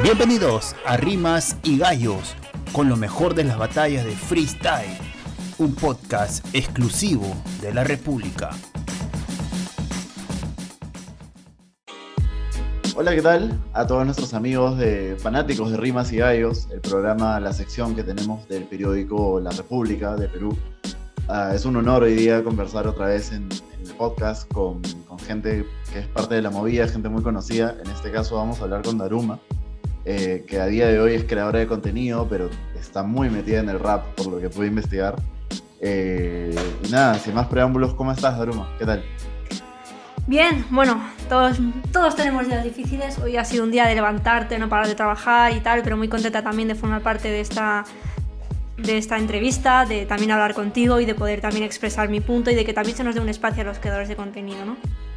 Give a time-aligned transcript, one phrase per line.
[0.00, 2.34] Bienvenidos a Rimas y Gallos,
[2.72, 4.96] con lo mejor de las batallas de freestyle,
[5.58, 7.26] un podcast exclusivo
[7.60, 8.50] de la República.
[12.96, 13.60] Hola, ¿qué tal?
[13.74, 18.02] A todos nuestros amigos de fanáticos de Rimas y Gallos, el programa, la sección que
[18.02, 20.56] tenemos del periódico La República de Perú.
[21.28, 23.46] Ah, es un honor hoy día conversar otra vez en,
[23.78, 27.76] en el podcast con, con, gente que es parte de la movida, gente muy conocida.
[27.84, 29.38] En este caso vamos a hablar con Daruma,
[30.04, 33.68] eh, que a día de hoy es creadora de contenido, pero está muy metida en
[33.68, 35.16] el rap, por lo que pude investigar.
[35.80, 36.54] Eh,
[36.84, 38.68] y nada, sin más preámbulos, ¿cómo estás, Daruma?
[38.78, 39.04] ¿Qué tal?
[40.26, 41.58] Bien, bueno, todos,
[41.92, 43.18] todos tenemos días difíciles.
[43.18, 46.08] Hoy ha sido un día de levantarte, no parar de trabajar y tal, pero muy
[46.08, 47.84] contenta también de formar parte de esta,
[48.76, 52.54] de esta entrevista, de también hablar contigo y de poder también expresar mi punto y
[52.54, 54.76] de que también se nos dé un espacio a los creadores de contenido, ¿no?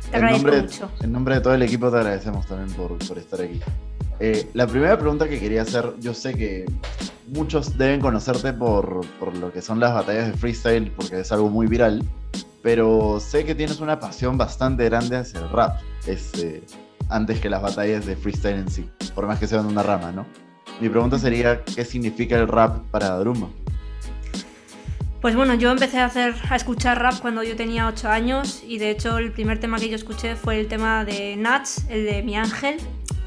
[0.10, 0.92] Te agradezco nombre, mucho.
[1.02, 3.62] En nombre de todo el equipo te agradecemos también por, por estar aquí.
[4.20, 6.66] Eh, la primera pregunta que quería hacer, yo sé que
[7.28, 11.50] muchos deben conocerte por, por lo que son las batallas de freestyle, porque es algo
[11.50, 12.04] muy viral,
[12.62, 16.64] pero sé que tienes una pasión bastante grande hacia el rap, este,
[17.10, 20.26] antes que las batallas de freestyle en sí, por más que sean una rama, ¿no?
[20.80, 23.50] Mi pregunta sería, ¿qué significa el rap para Daruma?
[25.22, 28.78] Pues bueno, yo empecé a, hacer, a escuchar rap cuando yo tenía 8 años y
[28.78, 32.22] de hecho el primer tema que yo escuché fue el tema de Nats, el de
[32.22, 32.78] Mi Ángel,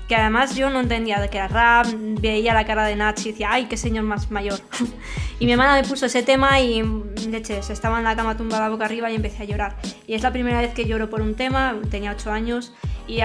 [0.09, 1.87] que además yo no entendía de qué era rap,
[2.21, 4.59] veía la cara de Nach y decía, ay, qué señor más mayor.
[5.39, 6.83] y mi hermana me puso ese tema y,
[7.29, 9.77] leches, estaba en la cama tumbada boca arriba y empecé a llorar.
[10.07, 12.73] Y es la primera vez que lloro por un tema, tenía 8 años,
[13.09, 13.21] y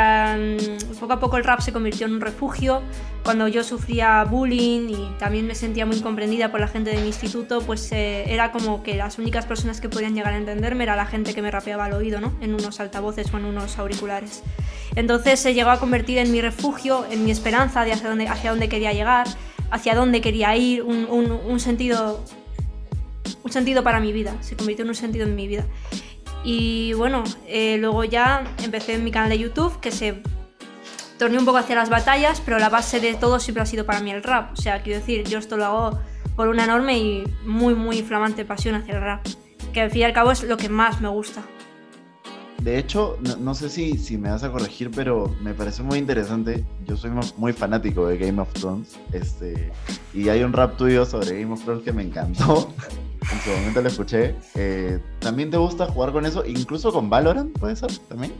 [1.00, 2.82] poco a poco el rap se convirtió en un refugio.
[3.24, 7.08] Cuando yo sufría bullying y también me sentía muy incomprendida por la gente de mi
[7.08, 10.96] instituto, pues eh, era como que las únicas personas que podían llegar a entenderme era
[10.96, 12.34] la gente que me rapeaba al oído, ¿no?
[12.42, 14.44] En unos altavoces o en unos auriculares.
[14.96, 18.52] Entonces se llegó a convertir en mi refugio, en mi esperanza de hacia dónde, hacia
[18.52, 19.28] dónde quería llegar,
[19.70, 22.24] hacia dónde quería ir, un, un, un, sentido,
[23.44, 25.66] un sentido para mi vida, se convirtió en un sentido en mi vida.
[26.44, 30.22] Y bueno, eh, luego ya empecé en mi canal de YouTube, que se
[31.18, 34.02] torneó un poco hacia las batallas, pero la base de todo siempre ha sido para
[34.02, 34.52] mí el rap.
[34.54, 36.00] O sea, quiero decir, yo esto lo hago
[36.36, 39.26] por una enorme y muy, muy flamante pasión hacia el rap,
[39.72, 41.44] que al fin y al cabo es lo que más me gusta.
[42.62, 45.98] De hecho, no, no, sé si, si me vas a corregir, pero me parece muy
[45.98, 46.64] interesante.
[46.86, 48.98] Yo soy muy fanático de Game of Thrones.
[49.12, 49.72] Este,
[50.14, 52.74] y hay un rap tuyo sobre Game of Thrones que me encantó.
[53.32, 54.36] en su momento lo escuché.
[54.56, 56.46] Eh, ¿También te gusta jugar con eso?
[56.46, 57.92] Incluso con Valorant, ¿puede ser?
[58.10, 58.34] ¿También?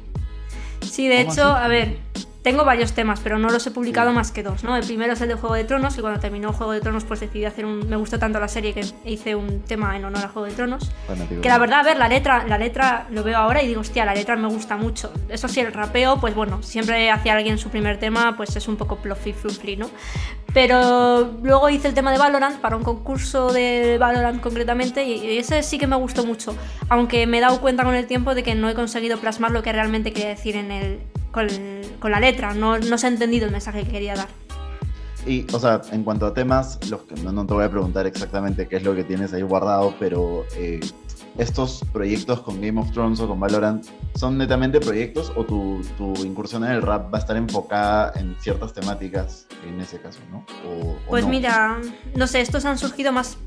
[0.82, 1.66] Sí, de hecho, así?
[1.66, 1.98] a ver,
[2.44, 4.76] tengo varios temas, pero no los he publicado más que dos, ¿no?
[4.76, 7.22] El primero es el de Juego de Tronos, y cuando terminó Juego de Tronos, pues
[7.22, 7.88] decidí hacer un...
[7.88, 10.92] Me gustó tanto la serie que hice un tema en honor a Juego de Tronos.
[11.08, 13.80] Bueno, que la verdad, a ver, la letra, la letra lo veo ahora y digo,
[13.80, 15.14] hostia, la letra me gusta mucho.
[15.30, 18.76] Eso sí, el rapeo, pues bueno, siempre hacía alguien su primer tema, pues es un
[18.76, 19.90] poco plofi flufli, ¿no?
[20.54, 25.64] Pero luego hice el tema de Valorant para un concurso de Valorant concretamente y ese
[25.64, 26.56] sí que me gustó mucho,
[26.90, 29.64] aunque me he dado cuenta con el tiempo de que no he conseguido plasmar lo
[29.64, 31.00] que realmente quería decir en el,
[31.34, 31.48] con,
[32.00, 34.30] con, la letra, no, no, se ha entendido el mensaje que quería dar.
[35.26, 38.06] Y, o sea, en cuanto a temas, los que, no, no, te voy a preguntar
[38.06, 40.80] exactamente qué es lo que tienes ahí guardado, pero eh,
[41.38, 43.86] estos proyectos con Game of Thrones o con Valorant,
[44.16, 48.36] ¿son netamente proyectos o tu, tu, incursión en el rap va a estar enfocada en
[48.40, 50.46] ciertas temáticas en ese caso, no?
[50.70, 51.32] O, pues no?
[51.32, 51.80] mira,
[52.16, 53.38] no sé, estos han surgido más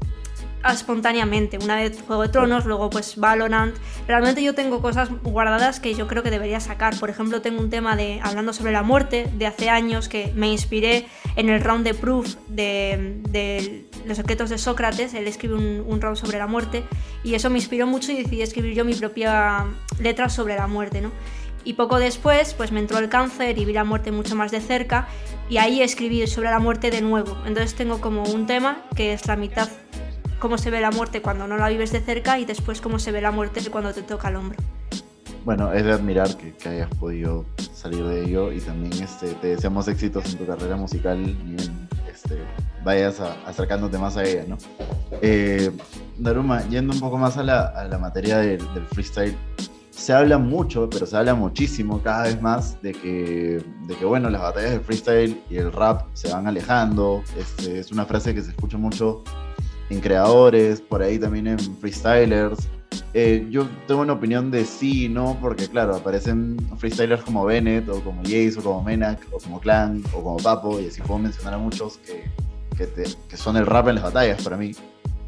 [0.72, 1.58] espontáneamente.
[1.62, 3.74] Una vez Juego de Tronos, luego pues Valorant.
[4.06, 6.98] Realmente yo tengo cosas guardadas que yo creo que debería sacar.
[6.98, 10.50] Por ejemplo, tengo un tema de hablando sobre la muerte de hace años que me
[10.50, 11.06] inspiré
[11.36, 15.14] en el round de proof de, de los secretos de Sócrates.
[15.14, 16.84] Él escribe un, un, round sobre la muerte
[17.24, 19.64] y eso me inspiró mucho y decidí escribir yo mi propia
[19.98, 21.12] letra sobre la muerte, ¿no?
[21.66, 24.60] Y poco después, pues me entró el cáncer y vi la muerte mucho más de
[24.60, 25.08] cerca
[25.50, 27.36] y ahí escribí sobre la muerte de nuevo.
[27.44, 29.68] Entonces tengo como un tema que es la mitad
[30.46, 33.10] cómo se ve la muerte cuando no la vives de cerca y después cómo se
[33.10, 34.56] ve la muerte cuando te toca el hombro.
[35.44, 39.48] Bueno, es de admirar que, que hayas podido salir de ello y también este, te
[39.48, 41.56] deseamos éxitos en tu carrera musical y
[42.08, 42.38] este,
[42.84, 44.56] vayas a, acercándote más a ella, ¿no?
[45.20, 45.72] Eh,
[46.16, 49.36] Daruma, yendo un poco más a la, a la materia del, del, freestyle,
[49.90, 54.30] se habla mucho, pero se habla muchísimo cada vez más de que, de que bueno,
[54.30, 57.24] las batallas de freestyle y el rap se van alejando.
[57.36, 59.24] Este, es una frase que se escucha mucho
[59.90, 62.68] en creadores, por ahí también en freestylers.
[63.14, 67.88] Eh, yo tengo una opinión de sí y no, porque claro, aparecen freestylers como Bennett,
[67.88, 71.18] o como Jace, o como Menak, o como Clan, o como Papo, y así puedo
[71.18, 72.24] mencionar a muchos que,
[72.76, 74.72] que son el rap en las batallas para mí.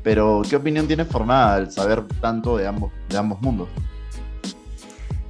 [0.03, 3.69] Pero, ¿qué opinión tienes formada al saber tanto de ambos, de ambos mundos?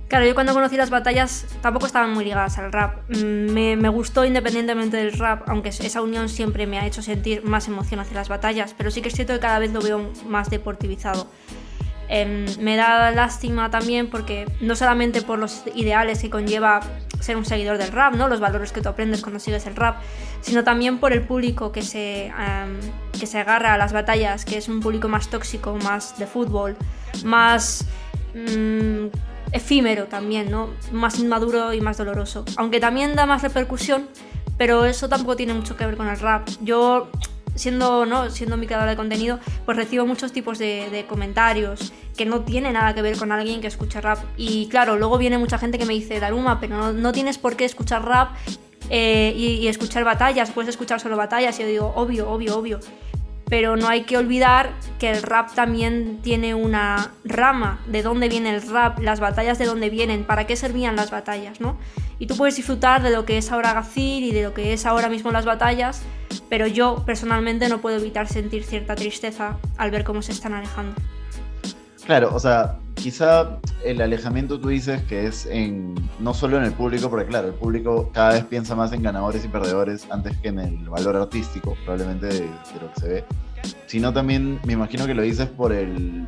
[0.09, 3.03] Claro, yo cuando conocí las batallas tampoco estaban muy ligadas al rap.
[3.11, 7.45] Mm, me, me, gustó independientemente del rap, aunque esa unión siempre me ha hecho sentir
[7.45, 10.11] más emoción hacia las batallas, pero sí que es cierto que cada vez lo veo
[10.27, 11.29] más deportivizado.
[12.09, 16.81] Eh, me da lástima también porque no solamente por los ideales que conlleva
[17.21, 18.29] ser un seguidor del rap, ¿no?
[18.29, 19.97] los valores que tú aprendes cuando sigues el rap,
[20.41, 24.57] sino también por el público que se, um, que se agarra a las batallas, que
[24.57, 26.77] es un público más tóxico, más de fútbol,
[27.25, 27.85] más...
[28.35, 29.09] Mmm,
[29.53, 30.71] efímero también, ¿no?
[30.93, 32.45] Más inmaduro y más doloroso.
[32.57, 34.09] Aunque también da más repercusión,
[34.57, 36.49] pero eso tampoco tiene mucho que ver con el rap.
[36.61, 37.09] Yo,
[37.55, 38.31] siendo, ¿no?
[38.31, 42.95] siendo mi creadora de contenido, pues recibo muchos tipos de, comentarios que no tienen nada
[42.95, 44.19] que ver con alguien que escucha rap.
[44.37, 47.57] Y claro, luego viene mucha gente que me dice, Daruma, pero no, no tienes por
[47.57, 48.31] qué escuchar rap
[48.91, 51.59] eh, y, y escuchar batallas, puedes escuchar solo batallas.
[51.59, 52.81] Y yo digo, obvio, obvio, obvio
[53.49, 58.55] pero no hay que olvidar que el rap también tiene una rama de dónde viene
[58.55, 61.79] el rap, las batallas de dónde vienen, para qué servían las batallas, ¿no?
[62.19, 64.87] Y tú puedes disfrutar de lo que es ahora Gazir y de lo que es
[64.87, 66.03] ahora mismo las batallas,
[66.49, 70.95] pero yo personalmente no puedo evitar sentir cierta tristeza al ver cómo se están alejando.
[72.09, 76.73] Claro, o sea, quizá el alejamiento tú dices que es en no solo en el
[76.73, 80.49] público, porque claro, el público cada vez piensa más en ganadores y perdedores antes que
[80.49, 83.25] en el valor artístico, probablemente de, de lo que se ve,
[83.85, 86.27] sino también me imagino que lo dices por el,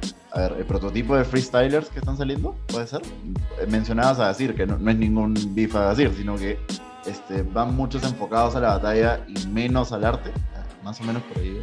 [0.58, 3.00] el prototipo de freestylers que están saliendo, puede ser.
[3.66, 6.58] Mencionabas a decir que no, es ningún beef a decir, sino que
[7.06, 10.30] este, van muchos enfocados a la batalla y menos al arte,
[10.84, 11.58] más o menos por ahí.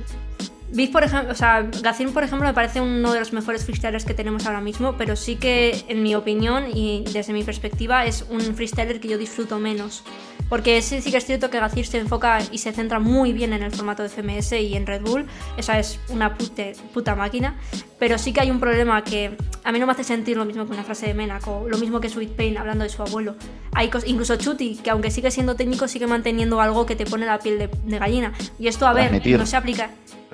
[0.70, 1.70] Beef, por ejemplo, o sea,
[2.14, 5.38] por ejemplo, me parece uno de los mejores freestylers que tenemos ahora mismo, pero sí
[5.38, 10.04] que, en mi opinión y desde mi perspectiva, es un freestyler que yo disfruto menos.
[10.50, 13.54] Porque sí, sí que es cierto que Gacir se enfoca y se centra muy bien
[13.54, 15.26] en el formato de FMS y en Red Bull,
[15.58, 17.58] esa es una puta máquina,
[18.00, 20.66] pero sí que hay un problema que a mí no me hace sentir lo mismo
[20.66, 23.36] que una frase de Menaco, lo mismo que Sweet Pain hablando de su abuelo.
[23.74, 27.40] Hay incluso Chuti, que aunque sigue siendo técnico, sigue manteniendo algo que te pone la
[27.40, 28.34] piel de, de gallina.
[28.60, 29.90] Y esto, a ver, no se aplica.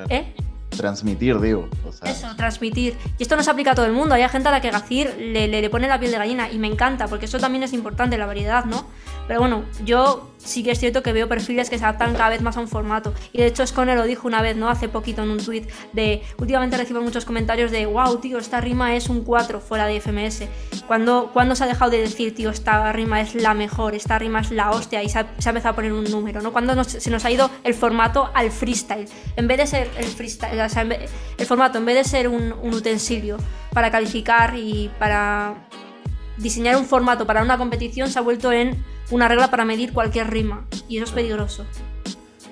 [0.10, 0.34] ¿Eh?
[0.70, 1.70] Transmitir, digo.
[1.88, 2.12] O sea...
[2.12, 2.98] Eso, transmitir.
[3.18, 4.16] Y esto no se aplica a todo el mundo.
[4.16, 6.58] Hay gente a la que Gacir le, le, le, pone la piel de gallina y
[6.58, 8.88] me encanta, porque eso también es importante, la variedad, ¿no?
[9.28, 12.42] Pero bueno, yo sí que es cierto que veo perfiles que se adaptan cada vez
[12.42, 13.14] más a un formato.
[13.32, 14.70] Y de hecho, Scone lo dijo una vez, ¿no?
[14.70, 16.22] Hace poquito en un tweet de.
[16.38, 20.44] Últimamente recibo muchos comentarios de, wow, tío, esta rima es un 4 fuera de FMS.
[20.88, 24.42] cuando cuando se ha dejado de decir, tío, esta rima es la mejor, esta rima
[24.42, 25.02] es la hostia?
[25.04, 26.52] Y se ha, empezado a poner un número, ¿no?
[26.52, 29.08] Cuando se nos ha ido el formato al freestyle.
[29.36, 32.28] En vez de ser el freestyle, o sea, vez, el formato, en vez de ser
[32.28, 33.38] un utensilio
[33.74, 35.56] para calificar y para
[36.38, 40.30] diseñar un formato para una competición, se ha vuelto en una regla para medir cualquier
[40.30, 41.66] rima y eso es peligroso.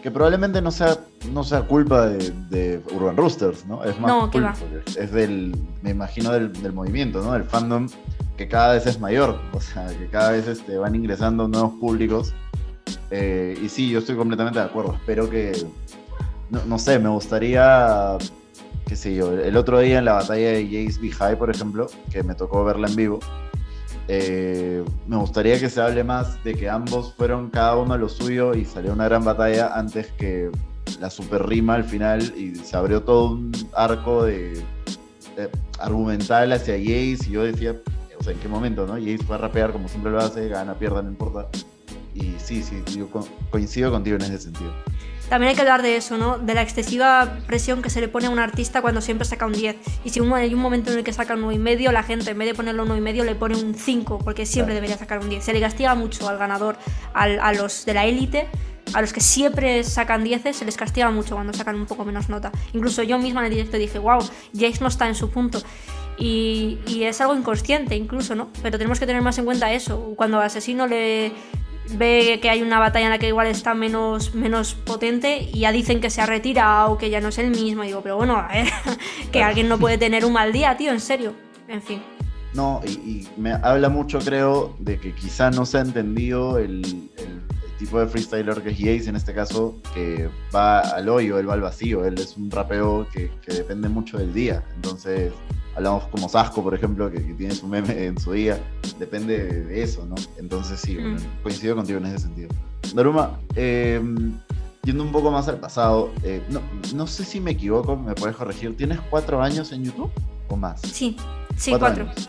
[0.01, 0.97] Que probablemente no sea,
[1.31, 3.83] no sea culpa de, de Urban Roosters, ¿no?
[3.83, 4.55] Es más no, culpa,
[4.97, 7.33] es del, me imagino, del, del, movimiento, ¿no?
[7.33, 7.87] Del fandom
[8.35, 12.33] que cada vez es mayor, o sea, que cada vez este, van ingresando nuevos públicos.
[13.11, 14.95] Eh, y sí, yo estoy completamente de acuerdo.
[14.95, 15.51] Espero que,
[16.49, 18.17] no, no, sé, me gustaría,
[18.87, 21.11] qué sé yo, el otro día en la batalla de Jace B.
[21.11, 23.19] High, por ejemplo, que me tocó verla en vivo,
[24.07, 28.09] eh, me gustaría que se hable más de que ambos fueron cada uno a lo
[28.09, 30.49] suyo y salió una gran batalla antes que
[30.99, 34.63] la super rima al final y se abrió todo un arco de,
[35.79, 37.75] argumental hacia Jace y yo decía,
[38.19, 38.93] o sea, ¿en qué momento, no?
[38.93, 41.47] Jace fue a rapear como siempre lo hace, gana, pierda, no importa.
[42.13, 44.71] Y sí, sí, yo co coincido contigo en ese sentido.
[45.31, 46.39] También hay que hablar de eso, ¿no?
[46.39, 49.53] De la excesiva presión que se le pone a un artista cuando siempre saca un
[49.53, 49.77] 10.
[50.03, 52.49] Y si hay un momento en el que saca un 9,5, la gente en vez
[52.49, 54.81] de ponerlo un 9,5 le pone un 5, porque siempre claro.
[54.81, 55.41] debería sacar un 10.
[55.41, 56.75] Se le castiga mucho al ganador,
[57.13, 58.49] al, a los de la élite,
[58.93, 62.27] a los que siempre sacan 10 se les castiga mucho cuando sacan un poco menos
[62.27, 62.51] nota.
[62.73, 64.19] Incluso yo misma en el directo dije, wow,
[64.53, 65.61] Jace no está en su punto.
[66.17, 68.49] Y, y, es algo inconsciente incluso, ¿no?
[68.61, 70.13] Pero tenemos que tener más en cuenta eso.
[70.17, 71.31] Cuando a Asesino le,
[71.97, 75.71] ve que hay una batalla en la que igual está menos, menos potente y ya
[75.71, 77.83] dicen que se ha retirado, que ya no es el mismo.
[77.83, 78.67] Y digo, pero bueno, a ver,
[79.25, 79.47] que claro.
[79.47, 81.33] alguien no puede tener un mal día, tío, en serio.
[81.67, 82.01] En fin.
[82.53, 87.09] No, y, y me habla mucho, creo, de que quizá no se ha entendido el,
[87.81, 91.53] tipo de freestyler que es Yace, en este caso, que va al hoyo, él va
[91.53, 94.63] al vacío, él es un rapeo que, que depende mucho del día.
[94.75, 95.33] Entonces,
[95.75, 98.59] hablamos como Sasco, por ejemplo, que, que, tiene su meme en su día,
[98.99, 100.15] depende de, eso, ¿no?
[100.37, 101.01] Entonces sí, mm.
[101.01, 102.49] bueno, coincido contigo en ese sentido.
[102.93, 104.01] Daruma, eh,
[104.83, 106.61] yendo un poco más al pasado, eh, no,
[106.95, 110.11] no, sé si me equivoco, me puedes corregir, ¿tienes cuatro años en YouTube
[110.49, 110.81] o más?
[110.81, 111.15] Sí,
[111.55, 112.05] sí, cuatro.
[112.05, 112.23] cuatro.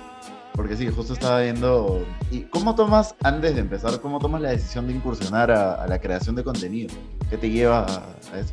[0.55, 2.05] Porque sí, justo estaba viendo...
[2.31, 5.99] ¿Y cómo tomas, antes de empezar, cómo tomas la decisión de incursionar a, a la
[5.99, 6.95] creación de contenido?
[7.31, 8.53] ¿Qué te lleva a, a eso?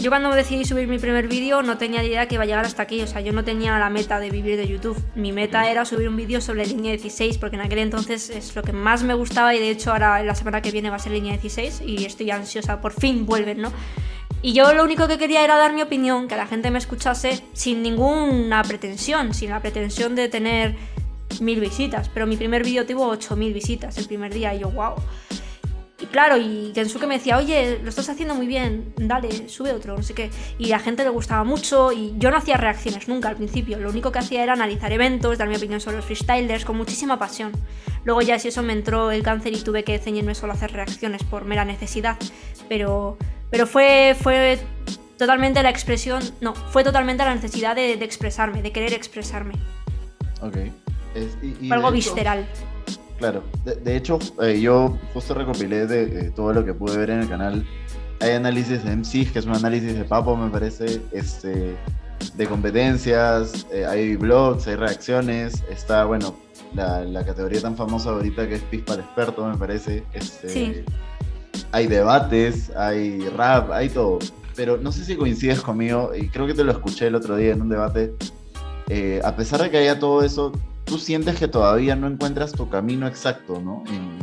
[0.00, 2.82] Yo cuando decidí subir mi primer vídeo no tenía idea que iba a llegar hasta
[2.82, 5.00] aquí, o sea, yo no tenía la meta de vivir de YouTube.
[5.14, 8.62] Mi meta era subir un vídeo sobre línea 16, porque en aquel entonces es lo
[8.62, 11.12] que más me gustaba y de hecho ahora la semana que viene va a ser
[11.12, 13.72] línea 16 y estoy ansiosa, por fin vuelven, ¿no?
[14.40, 17.42] Y yo lo único que quería era dar mi opinión, que la gente me escuchase
[17.54, 20.76] sin ninguna pretensión, sin la pretensión de tener
[21.40, 22.08] mil visitas.
[22.08, 24.94] Pero mi primer vídeo tuvo 8000 visitas el primer día y yo, wow.
[26.10, 30.02] Claro, y Kensuke me decía, oye, lo estás haciendo muy bien, dale, sube otro, no
[30.02, 30.30] sé qué.
[30.58, 33.78] Y a la gente le gustaba mucho y yo no hacía reacciones nunca al principio.
[33.78, 37.18] Lo único que hacía era analizar eventos, dar mi opinión sobre los freestylers con muchísima
[37.18, 37.52] pasión.
[38.04, 40.72] Luego ya si eso me entró el cáncer y tuve que ceñirme solo a hacer
[40.72, 42.16] reacciones por mera necesidad.
[42.70, 43.18] Pero,
[43.50, 44.58] pero fue, fue
[45.18, 49.54] totalmente la expresión, no, fue totalmente la necesidad de, expresarme, de querer expresarme.
[50.40, 50.56] Ok.
[51.70, 52.48] algo visceral.
[53.18, 57.28] Claro, de, hecho, eh, yo justo recopilé de todo lo que pude ver en el
[57.28, 57.66] canal.
[58.20, 61.76] Hay análisis de MCs, que es un análisis de Papo, me parece, este,
[62.34, 66.36] de competencias, eh, hay blogs, hay reacciones, está, bueno,
[66.74, 70.04] la, categoría tan famosa ahorita que es Pispa el experto, me parece.
[70.12, 70.84] Este, sí.
[71.72, 74.18] Hay debates, hay rap, hay todo.
[74.54, 77.52] Pero no sé si coincides conmigo, y creo que te lo escuché el otro día
[77.52, 78.14] en un debate.
[78.88, 80.52] Eh, a pesar de que haya todo eso,
[80.88, 83.84] tú sientes que todavía no encuentras tu camino exacto, ¿no?
[83.88, 84.18] En,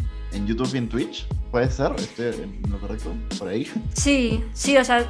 [0.45, 1.93] YouTube y en Twitch, ¿puede ser?
[1.97, 3.13] ¿Estoy en lo correcto?
[3.39, 3.71] ¿Por ahí?
[3.93, 5.05] Sí, sí, o sea,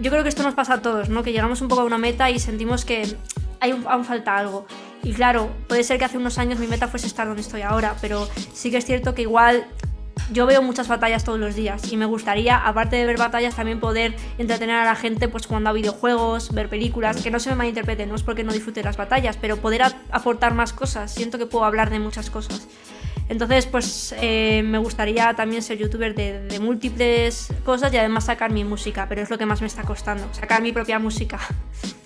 [0.00, 1.22] yo creo que esto nos pasa a todos, ¿no?
[1.22, 3.16] Que llegamos un poco a una meta y sentimos que
[3.60, 4.66] aún falta algo.
[5.02, 7.96] Y claro, puede ser que hace unos años mi meta fuese estar donde estoy ahora,
[8.00, 9.66] pero sí que es cierto que igual
[10.32, 13.80] yo veo muchas batallas todos los días y me gustaría, aparte de ver batallas, también
[13.80, 17.56] poder entretener a la gente pues cuando a videojuegos, ver películas, que no se me
[17.56, 21.46] malinterpreten, no es porque no disfrute las batallas, pero poder aportar más cosas, siento que
[21.46, 22.66] puedo hablar de muchas cosas.
[23.28, 28.64] Entonces, pues eh, me gustaría también ser youtuber de, múltiples cosas y además sacar mi
[28.64, 31.40] música, pero es lo que más me está costando, sacar mi propia música.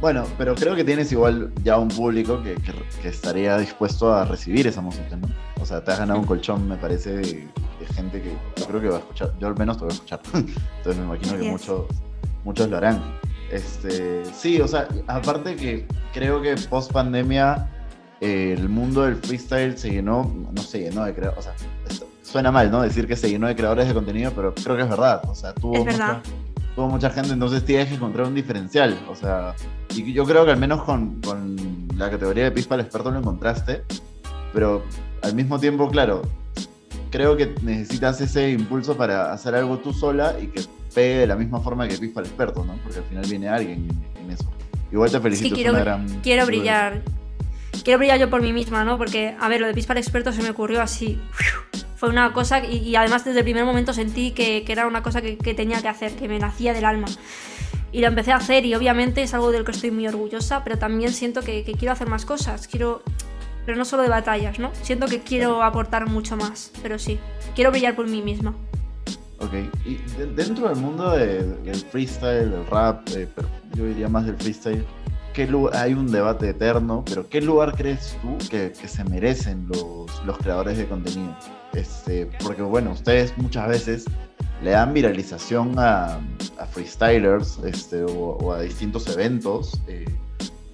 [0.00, 2.56] Bueno, pero creo que tienes igual ya un público que,
[3.00, 5.28] que estaría dispuesto a recibir esa música, ¿no?
[5.60, 7.48] O sea, te has ganado un colchón, me parece, de,
[7.94, 9.32] gente que yo creo que va a escuchar.
[9.38, 10.20] Yo al menos te voy a escuchar.
[10.34, 11.86] Entonces me imagino que muchos,
[12.44, 13.02] muchos lo harán.
[13.50, 17.70] Este, sí, o sea, aparte que creo que post pandemia
[18.20, 22.50] eh, el mundo del freestyle se llenó, no se llenó de creadores, o sea, suena
[22.50, 22.82] mal, ¿no?
[22.82, 25.22] Decir que se llenó de creadores de contenido, pero creo que es verdad.
[25.28, 26.20] O sea, tuvo, mucha,
[26.74, 28.98] tuvo mucha gente, entonces tienes que encontrar un diferencial.
[29.08, 29.54] O sea,
[29.94, 31.56] y yo creo que al menos con, con
[31.96, 33.82] la categoría de Pispa el experto lo encontraste,
[34.52, 34.82] pero
[35.22, 36.22] al mismo tiempo, claro,
[37.10, 40.62] creo que necesitas ese impulso para hacer algo tú sola y que
[40.94, 42.74] pegue de la misma forma que Pispa el experto, ¿no?
[42.82, 43.88] Porque al final viene alguien
[44.20, 44.50] en, eso.
[44.90, 45.48] Igual te felicito.
[45.48, 47.02] Sí, quiero, una gran quiero brillar.
[47.82, 48.96] Quiero brillar yo por mí misma, ¿no?
[48.98, 51.20] Porque, a ver, lo de Pispa el experto se me ocurrió así.
[51.96, 55.36] Fue una cosa y, además desde el primer momento sentí que, era una cosa que,
[55.54, 57.06] tenía que hacer, que me nacía del alma.
[57.92, 60.78] Y lo empecé a hacer y obviamente es algo del que estoy muy orgullosa, pero
[60.78, 62.66] también siento que, que quiero hacer más cosas.
[62.66, 63.02] Quiero,
[63.66, 64.72] pero no solo de batallas, ¿no?
[64.82, 67.18] Siento que quiero aportar mucho más, pero sí,
[67.54, 68.54] quiero brillar por mí misma.
[69.38, 69.52] Ok,
[69.84, 69.96] y
[70.34, 74.84] dentro del mundo del freestyle, del rap, eh, pero yo diría más del freestyle,
[75.32, 80.38] ¿qué hay un debate eterno, pero ¿qué lugar crees tú que, se merecen los, los,
[80.38, 81.36] creadores de contenido?
[81.74, 84.04] Este, porque bueno, ustedes muchas veces
[84.62, 86.18] le dan viralización a,
[86.58, 89.80] a freestylers este, o, a distintos eventos.
[89.88, 90.04] Eh,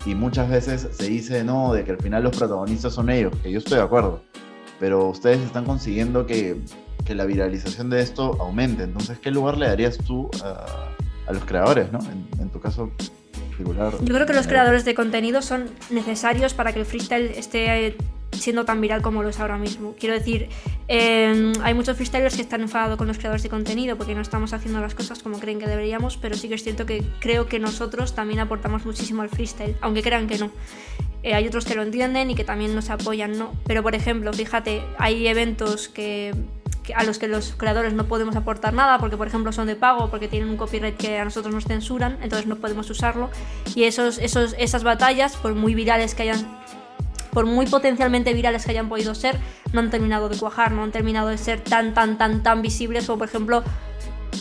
[0.07, 3.53] y muchas veces se dice, no, de que al final los protagonistas son ellos, que
[3.53, 4.23] yo estoy de acuerdo,
[4.79, 6.59] pero ustedes están consiguiendo que,
[7.05, 8.85] que la viralización de esto aumente.
[8.85, 10.89] Entonces, ¿qué lugar le darías tú a,
[11.27, 11.99] a los creadores, ¿no?
[12.01, 12.91] En, en, tu caso
[13.51, 13.93] particular.
[14.03, 17.97] Yo creo que los creadores de contenido son necesarios para que el freestyle esté
[18.33, 19.95] siendo tan viral como lo es ahora mismo.
[19.99, 20.49] Quiero decir,
[20.89, 24.53] em, hay muchos freestylers que están enfadados con los creadores de contenido porque no estamos
[24.53, 27.59] haciendo las cosas como creen que deberíamos, pero sí que es cierto que creo que
[27.59, 30.51] nosotros también aportamos muchísimo al freestyle, aunque crean que no.
[31.23, 33.53] Eh, hay otros que lo entienden y que también nos apoyan, ¿no?
[33.67, 36.35] Pero por ejemplo, fíjate, hay eventos que
[36.95, 40.11] a los que los creadores no podemos aportar nada porque por ejemplo son de pago
[40.11, 43.31] porque tienen un copyright que a nosotros nos censuran entonces no podemos usarlo
[43.77, 46.59] y esos, esos, esas batallas por muy virales que hayan
[47.33, 49.39] por muy potencialmente virales que hayan podido ser,
[49.73, 53.07] no han terminado de cuajar, no han terminado de ser tan, tan, tan, tan visibles
[53.07, 53.65] como por ejemplo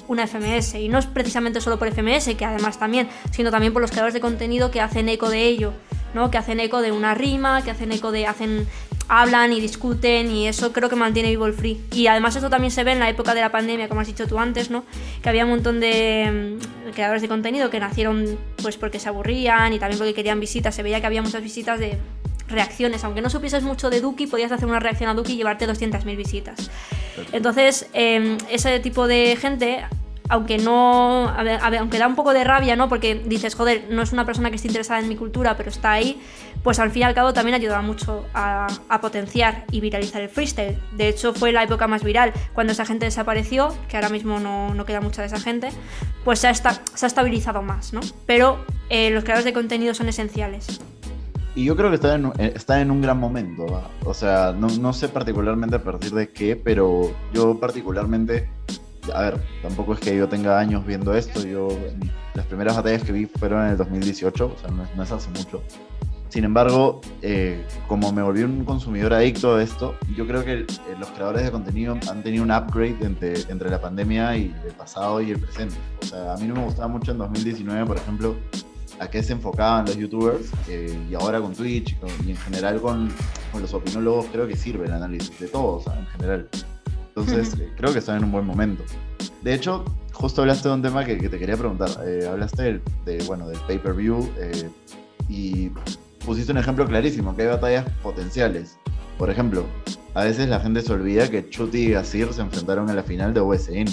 [0.08, 0.76] una FMS.
[0.76, 4.14] Y no es precisamente solo por FMS, que además también, sino también por los creadores
[4.14, 5.74] de contenido que hacen eco de ello,
[6.14, 6.32] ¿no?
[6.32, 8.28] Que hacen eco de una rima, que hacen eco de.
[8.28, 8.68] hacen.
[9.08, 11.82] hablan y discuten y eso creo que mantiene vivo el free.
[11.92, 14.28] Y además eso también se ve en la época de la pandemia, como has dicho
[14.28, 14.84] tú antes, ¿no?
[15.24, 19.74] Que había un montón de mm, creadores de contenido que nacieron pues porque se aburrían
[19.74, 20.76] y también porque querían visitas.
[20.76, 21.98] Se veía que había muchas visitas de
[22.50, 23.04] reacciones.
[23.04, 26.16] Aunque no supieses mucho de Duki, podías hacer una reacción a Duki y llevarte 200.000
[26.16, 26.70] visitas.
[27.32, 29.86] Entonces, em, ese tipo de gente
[30.30, 32.88] aunque no, a ver, aunque da un poco de rabia, ¿no?
[32.88, 35.92] Porque dices, joder, no es una persona que esté interesada en mi cultura, pero está
[35.92, 36.22] ahí,
[36.64, 38.68] pues al fin y al cabo también ayuda mucho a,
[39.02, 40.80] potenciar y viralizar el freestyle.
[40.92, 42.32] De hecho, fue la época más viral.
[42.54, 45.70] Cuando esa gente desapareció, que ahora mismo no, queda mucha de esa gente,
[46.24, 48.02] pues se ha, se ha estabilizado más, ¿no?
[48.28, 50.80] Pero eh, los creadores de contenido son esenciales.
[51.60, 53.66] Y yo creo que está en, eh, está en un gran momento.
[54.06, 58.50] O sea, no, no sé particularmente a partir de qué, pero yo particularmente
[59.14, 61.68] a ver, tampoco es que yo tenga años viendo esto, yo
[62.34, 65.62] las primeras batallas que vi fueron en el 2018, o sea, no es, hace mucho.
[66.30, 70.66] Sin embargo, eh, como me volví un consumidor adicto a esto, yo creo que eh,
[70.98, 75.20] los creadores de contenido han tenido un upgrade entre, entre la pandemia y el pasado
[75.20, 75.76] y el presente.
[76.02, 78.36] O sea, a mí no me gustaba mucho en 2019, por ejemplo,
[79.00, 83.10] a qué se enfocaban los youtubers y ahora con Twitch y en general con,
[83.52, 86.50] con, los opinólogos creo que sirve el análisis de todos en general.
[87.20, 88.84] Entonces, eh, creo que están en un buen momento.
[89.42, 91.90] De hecho, justo hablaste de un tema que, te quería preguntar.
[92.06, 94.70] Eh, hablaste de, bueno, del pay-per-view eh,
[95.28, 95.70] y
[96.26, 98.78] pusiste un ejemplo clarísimo, que hay batallas potenciales.
[99.18, 99.66] Por ejemplo,
[100.14, 103.34] a veces la gente se olvida que Chuti y Gasir se enfrentaron en la final
[103.34, 103.88] de USN.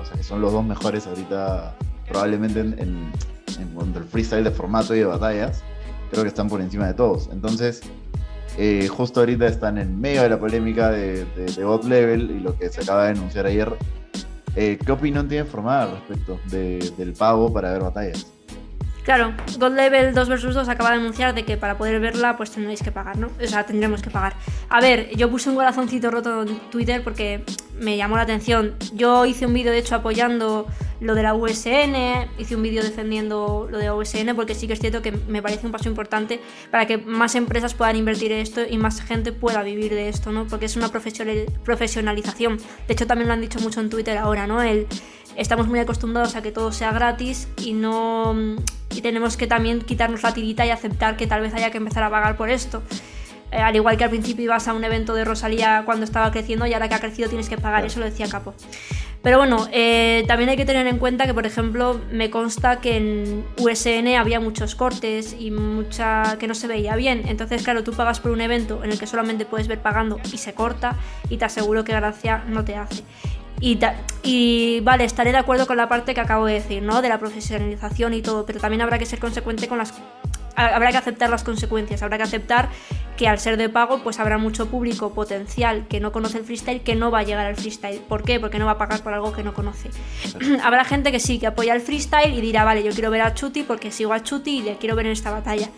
[0.00, 1.76] O sea, que son los dos mejores ahorita,
[2.08, 3.12] probablemente en, en,
[3.60, 5.62] en cuanto al freestyle de formato y de batallas.
[6.10, 7.28] Creo que están por encima de todos.
[7.32, 7.82] Entonces,
[8.58, 12.56] eh, justo ahorita están en medio de la polémica de, de, God Level y lo
[12.58, 13.72] que se acaba de denunciar ayer.
[14.56, 18.26] Eh, ¿Qué opinión tiene formada respecto del pago para ver batallas?
[19.04, 22.50] Claro, God Level 2 vs 2 acaba de anunciar de que para poder verla pues
[22.50, 23.28] tendréis que pagar, ¿no?
[23.42, 24.34] O sea, tendremos que pagar.
[24.68, 27.44] A ver, yo puse un corazoncito roto en Twitter porque
[27.78, 28.74] me llamó la atención.
[28.92, 30.66] Yo hice un vídeo de hecho apoyando
[31.00, 34.74] lo de la USN, hice un vídeo defendiendo lo de la USN porque sí que
[34.74, 36.40] es cierto que me parece un paso importante
[36.70, 40.30] para que más empresas puedan invertir en esto y más gente pueda vivir de esto,
[40.30, 40.46] ¿no?
[40.46, 42.58] Porque es una profesionalización.
[42.86, 44.62] De hecho también lo han dicho mucho en Twitter ahora, ¿no?
[44.62, 44.86] El,
[45.36, 48.36] estamos muy acostumbrados a que todo sea gratis y no
[48.94, 52.02] y tenemos que también quitarnos la tirita y aceptar que tal vez haya que empezar
[52.02, 52.82] a pagar por esto.
[53.52, 56.66] Eh, al igual que al principio ibas a un evento de Rosalía cuando estaba creciendo
[56.66, 58.54] y ahora que ha crecido tienes que pagar, eso lo decía Capo.
[59.22, 62.96] Pero bueno, eh, también hay que tener en cuenta que, por ejemplo, me consta que
[62.96, 67.24] en USN había muchos cortes y mucha que no se veía bien.
[67.28, 70.38] Entonces, claro, tú pagas por un evento en el que solamente puedes ver pagando y
[70.38, 70.96] se corta
[71.28, 73.02] y te aseguro que gracia no te hace.
[73.60, 73.78] Y,
[74.22, 77.02] y, vale, estaré de acuerdo con la parte que acabo de decir, ¿no?
[77.02, 79.92] De la profesionalización y todo, pero también habrá que ser consecuente con las
[80.60, 82.68] habrá que aceptar las consecuencias, habrá que aceptar
[83.16, 86.80] que al ser de pago pues habrá mucho público potencial que no conoce el freestyle
[86.80, 88.00] que no va a llegar al freestyle.
[88.00, 88.40] ¿Por qué?
[88.40, 89.90] Porque no va a pagar por algo que no conoce.
[90.62, 93.34] habrá gente que sí, que apoya el freestyle y dirá, vale, yo quiero ver a
[93.34, 95.68] Chuti porque sigo a Chuti y le quiero ver en esta batalla.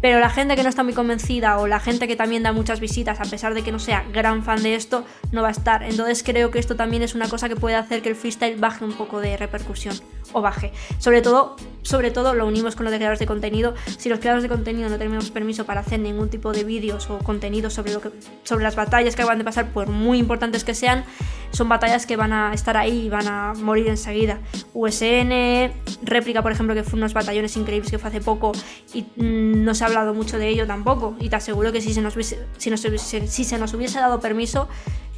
[0.00, 2.80] Pero la gente que no está muy convencida o la gente que también da muchas
[2.80, 5.82] visitas, a pesar de que no sea gran fan de esto, no va a estar.
[5.82, 8.84] Entonces creo que esto también es una cosa que puede hacer que el freestyle baje
[8.84, 9.96] un poco de repercusión
[10.32, 10.72] o baje.
[10.98, 13.74] Sobre todo, sobre todo lo unimos con los de creadores de contenido.
[13.98, 17.18] Si los creadores de contenido no tenemos permiso para hacer ningún tipo de vídeos o
[17.18, 18.10] contenido sobre, lo que,
[18.44, 21.04] sobre las batallas que van de pasar, por muy importantes que sean,
[21.50, 24.40] son batallas que van a estar ahí y van a morir enseguida.
[24.74, 28.52] USN, réplica, por ejemplo, que fue unos batallones increíbles que fue hace poco
[28.92, 31.16] y mm, no se ha hablado mucho de ello tampoco.
[31.20, 34.68] Y te aseguro que si se nos hubiese, si se nos hubiese dado permiso,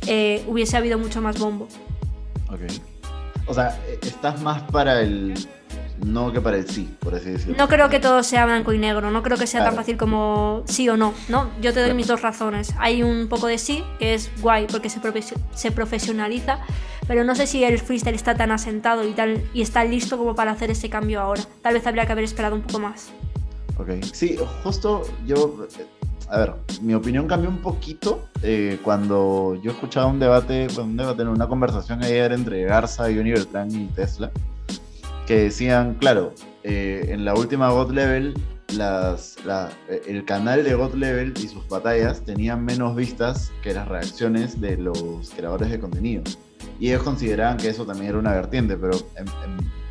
[0.07, 1.69] eh, hubiese habido mucho más bombo.
[2.51, 2.98] Ok.
[3.49, 5.35] O sea, eh, estás más para el
[6.05, 7.57] no que para el sí, por así decirlo.
[7.57, 10.63] No creo que todo sea blanco y negro, no creo que sea tan fácil como
[10.67, 11.51] sí o no, ¿no?
[11.61, 12.75] Yo te doy mis dos razones.
[12.79, 15.01] Hay un poco de sí, que es guay porque se,
[15.55, 16.61] se profesionaliza,
[17.07, 20.35] pero no sé si el freestyle está tan asentado y, tal, y está listo como
[20.35, 21.43] para hacer ese cambio ahora.
[21.63, 23.11] Tal vez habría que haber esperado un poco más.
[23.79, 25.67] Ok, sí, justo yo,
[26.31, 31.23] a ver, mi opinión cambió un poquito eh, cuando yo escuchaba un debate, un debate,
[31.25, 34.31] una conversación ayer entre Garza, Johnny Beltrán y Tesla
[35.29, 38.33] que decían, claro, eh, en la última God Level,
[38.71, 44.59] eh, el canal de God Level y sus batallas tenían menos vistas que las reacciones
[44.59, 46.23] de los creadores de contenido.
[46.79, 48.97] Y ellos consideraban que eso también era una vertiente, pero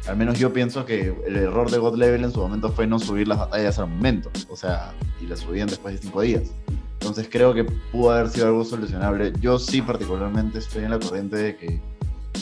[0.08, 2.98] al menos yo pienso que el error de God Level en su momento fue no
[2.98, 6.44] subir las batallas al momento, o sea, y las subían después de cinco días.
[7.00, 9.34] Entonces creo que pudo haber sido algo solucionable.
[9.40, 11.82] Yo sí particularmente estoy en la corriente de que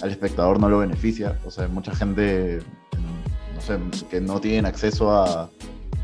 [0.02, 1.40] al espectador no lo beneficia.
[1.46, 2.60] O sea, mucha gente,
[3.54, 3.78] no sé,
[4.10, 5.50] que no tienen acceso a,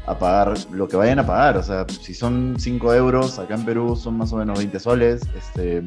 [0.05, 1.57] a pagar lo que vayan a pagar.
[1.57, 5.21] O sea, si son 5 euros, acá en Perú son más o menos 20 soles.
[5.37, 5.83] Este,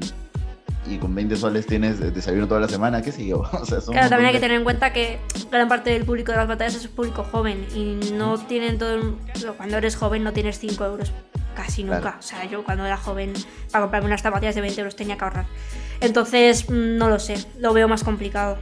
[0.87, 3.43] y con 20 soles tienes desayuno toda la semana, qué sé yo.
[3.53, 5.19] O sea, claro, también hay que tener en cuenta que
[5.51, 9.17] gran parte del público de las batallas es un público joven y no tienen todo.
[9.57, 11.13] Cuando eres joven no tienes 5 euros
[11.55, 12.17] casi nunca.
[12.19, 13.33] O sea, yo cuando era joven
[13.71, 15.47] para comprarme unas zapatillas de 20 euros tenía que ahorrar.
[16.01, 18.59] Entonces, mm, no lo sé, lo veo más complicado.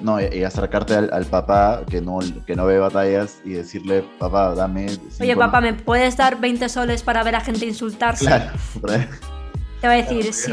[0.00, 4.86] no, y acercarte al, papá que no, que no ve batallas y decirle, papá, dame...
[5.20, 8.24] Oye, papá, ¿me puedes dar 20 soles para ver a gente insultarse?
[8.24, 8.50] Claro,
[9.80, 10.52] te va a decir, sí.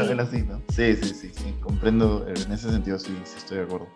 [0.74, 0.96] sí.
[0.96, 3.88] Sí, sí, comprendo, en ese sentido sí, sí estoy de acuerdo.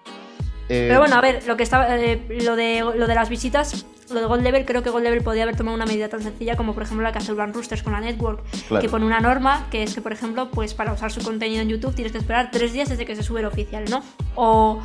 [0.69, 4.21] Pero bueno, a ver, lo que estaba, eh, lo, de, lo de las visitas, lo
[4.21, 6.73] de Gold Level, creo que Gold Level podría haber tomado una medida tan sencilla como,
[6.75, 8.43] por ejemplo, la que hace Urban Roosters con la Network,
[8.81, 11.69] que pone una norma que es que, por ejemplo, pues para usar su contenido en
[11.69, 14.03] YouTube tienes que esperar tres días desde que se sube el oficial, ¿no?
[14.35, 14.81] O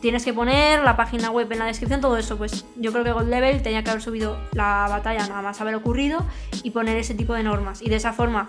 [0.00, 2.36] tienes que poner la página web en la descripción, todo eso.
[2.36, 5.74] Pues yo creo que Gold Level tenía que haber subido la batalla nada más haber
[5.74, 6.24] ocurrido
[6.62, 7.82] y poner ese tipo de normas.
[7.82, 8.48] Y de esa forma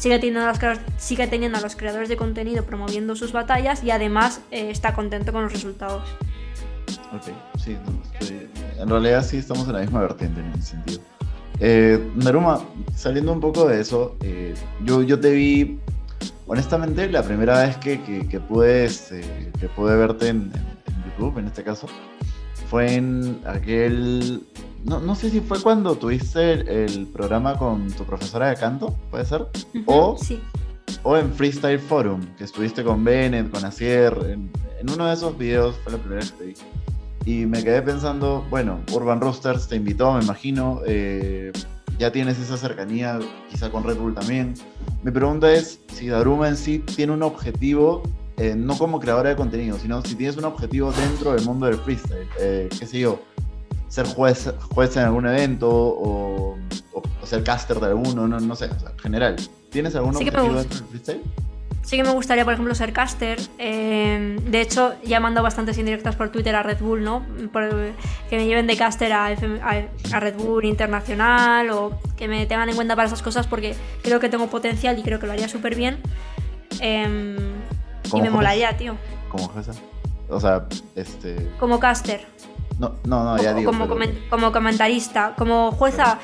[0.00, 3.90] sigue teniendo, a los, sigue teniendo a los creadores de contenido promoviendo sus batallas y
[3.90, 6.02] además eh, está contento con los resultados.
[7.12, 7.76] Ok, sí,
[8.78, 11.02] en realidad sí estamos en la misma vertiente en ese sentido.
[11.60, 12.64] Eh, Naruma,
[12.96, 15.78] saliendo un poco de eso, eh, yo, yo te vi,
[16.46, 19.20] honestamente, la primera vez que, que, pude, este,
[19.60, 20.50] que pude verte en,
[21.04, 21.88] YouTube, en este caso,
[22.70, 24.46] fue en aquel
[24.84, 29.26] no, no, sé si fue cuando tuviste el, programa con tu profesora de canto, ¿puede
[29.26, 29.46] ser?
[29.86, 30.40] o, sí.
[31.02, 34.16] o en Freestyle Forum, que estuviste con Bennett, con Asier.
[34.26, 34.50] En,
[34.90, 36.54] uno de esos videos fue la primera vez que te vi.
[37.26, 40.80] Y me quedé pensando, bueno, Urban Roosters te invitó, me imagino.
[40.86, 41.52] Eh,
[41.98, 43.18] ya tienes esa cercanía,
[43.50, 44.54] quizá con Red Bull también.
[45.02, 48.02] Mi pregunta es si Daruma en sí tiene un objetivo,
[48.40, 51.76] eh, no como creadora de contenido, sino si tienes un objetivo dentro del mundo del
[51.76, 52.26] freestyle.
[52.40, 53.20] Eh, qué sé yo,
[53.88, 56.56] ser juez, juez en algún evento o,
[57.22, 59.36] ser caster de alguno, no, no sé, en general.
[59.68, 61.22] ¿Tienes algún objetivo dentro del freestyle?
[61.82, 63.38] Sí que me gustaría, por ejemplo, ser caster.
[63.58, 67.26] Eh, de hecho, ya he mandado bastantes indirectas por Twitter a Red Bull, ¿no?
[68.30, 72.74] que me lleven de caster a, a, Red Bull Internacional o que me tengan en
[72.74, 75.74] cuenta para esas cosas porque creo que tengo potencial y creo que lo haría súper
[75.74, 75.98] bien.
[78.12, 78.96] Em, y me molaría, tío.
[79.30, 79.72] ¿Como jueza?
[80.28, 81.50] O sea, este...
[81.58, 82.26] Como caster.
[82.78, 83.70] No, no, no ya digo.
[83.70, 83.86] Como,
[84.30, 86.18] como comentarista, como jueza.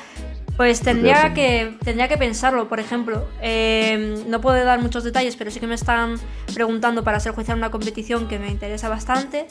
[0.55, 3.27] Pues tendría que, tendría que pensarlo, por ejemplo.
[3.43, 6.15] Eh, no puedo dar muchos detalles, pero sí que me están
[6.51, 9.45] preguntando para ser jueza en una competición que me interesa bastante.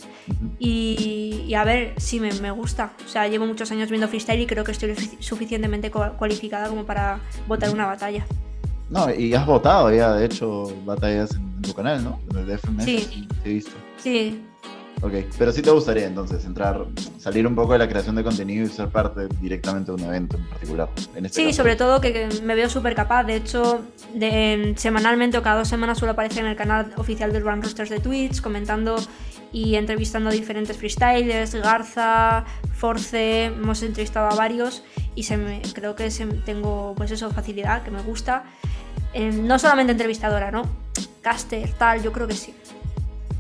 [0.59, 2.93] Y, a ver si me, me, gusta.
[3.05, 7.21] O sea, llevo muchos años viendo freestyle y creo que estoy suficientemente cualificada como para
[7.47, 8.27] votar una batalla.
[8.91, 12.21] No, y has votado ya, de hecho, batallas en, tu canal, ¿no?
[12.31, 12.85] En el FMS.
[12.85, 13.29] Sí.
[13.45, 13.73] visto.
[13.99, 14.43] Sí,
[15.03, 16.87] Ok, pero sí te gustaría entonces entrar,
[17.19, 20.39] salir un poco de la creación de contenido y ser parte directamente de un evento
[20.39, 20.89] en particular.
[21.15, 23.25] En este sí, sobre todo que, me veo súper capaz.
[23.25, 23.83] De hecho,
[24.15, 27.91] de, semanalmente o cada dos semanas suelo aparecer en el canal oficial de Urban Roosters
[27.91, 28.97] de Twitch comentando
[29.53, 34.83] y entrevistando a diferentes freestylers, Garza, Force, hemos entrevistado a varios
[35.15, 38.45] y se me, creo que se, tengo pues eso, facilidad, que me gusta.
[39.15, 40.65] Eh, no solamente entrevistadora, ¿no?
[41.23, 42.55] Caster, tal, yo creo que sí.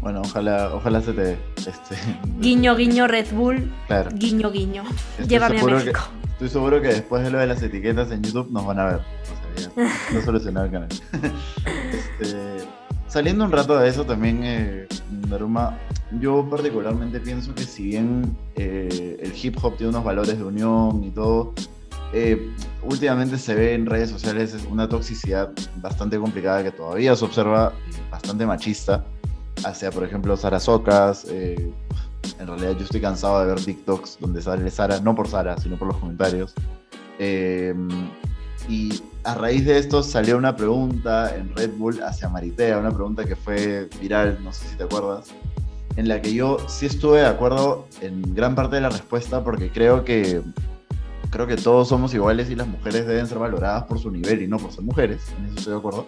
[0.00, 1.33] Bueno, ojalá, ojalá se te.
[1.57, 1.96] Este,
[2.38, 3.72] guiño, guiño, Red Bull.
[3.88, 4.11] Claro.
[4.14, 4.85] Guiño, guiño.
[5.26, 6.00] Llévame a México.
[6.33, 9.00] estoy seguro que después de lo de las etiquetas en YouTube nos van a ver.
[9.57, 10.88] O sea, ya no solucionado el canal.
[12.20, 12.66] este,
[13.09, 14.87] saliendo un rato de eso también, eh,
[15.29, 15.79] Daruma,
[16.20, 21.02] yo particularmente pienso que si bien eh, el hip hop tiene unos valores de unión
[21.02, 21.52] y todo,
[22.12, 22.51] eh,
[22.83, 27.73] últimamente se ve en redes sociales una toxicidad bastante complicada que todavía se observa,
[28.11, 29.05] bastante machista
[29.64, 31.27] hacia, por ejemplo, Sara Socas.
[31.29, 31.73] Eh,
[32.38, 35.77] en realidad yo estoy cansado de ver TikToks donde sale Sara, no por Sara, sino
[35.77, 36.55] por los comentarios.
[37.19, 37.88] Em,
[38.69, 43.25] y a raíz de esto salió una pregunta en Red Bull hacia Maritea, una pregunta
[43.25, 45.29] que fue viral, no sé si te acuerdas,
[45.97, 49.71] en la que yo sí estuve de acuerdo en gran parte de la respuesta porque
[49.71, 50.42] creo que
[51.37, 54.49] creo que todos somos iguales y las mujeres deben ser valoradas por su nivel y
[54.49, 56.07] no por ser mujeres, en eso estoy de acuerdo.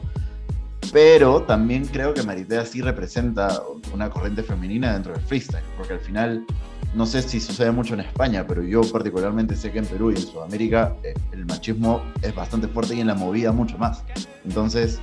[0.90, 3.60] Pero también creo que Maritea sí representa
[3.92, 6.46] una corriente femenina dentro del freestyle, porque al final,
[6.94, 10.14] no sé si sucede mucho en España, pero yo particularmente sé que en Perú y
[10.14, 14.02] en Sudamérica eh, el machismo es bastante fuerte y en la movida mucho más.
[14.46, 14.98] Entonces,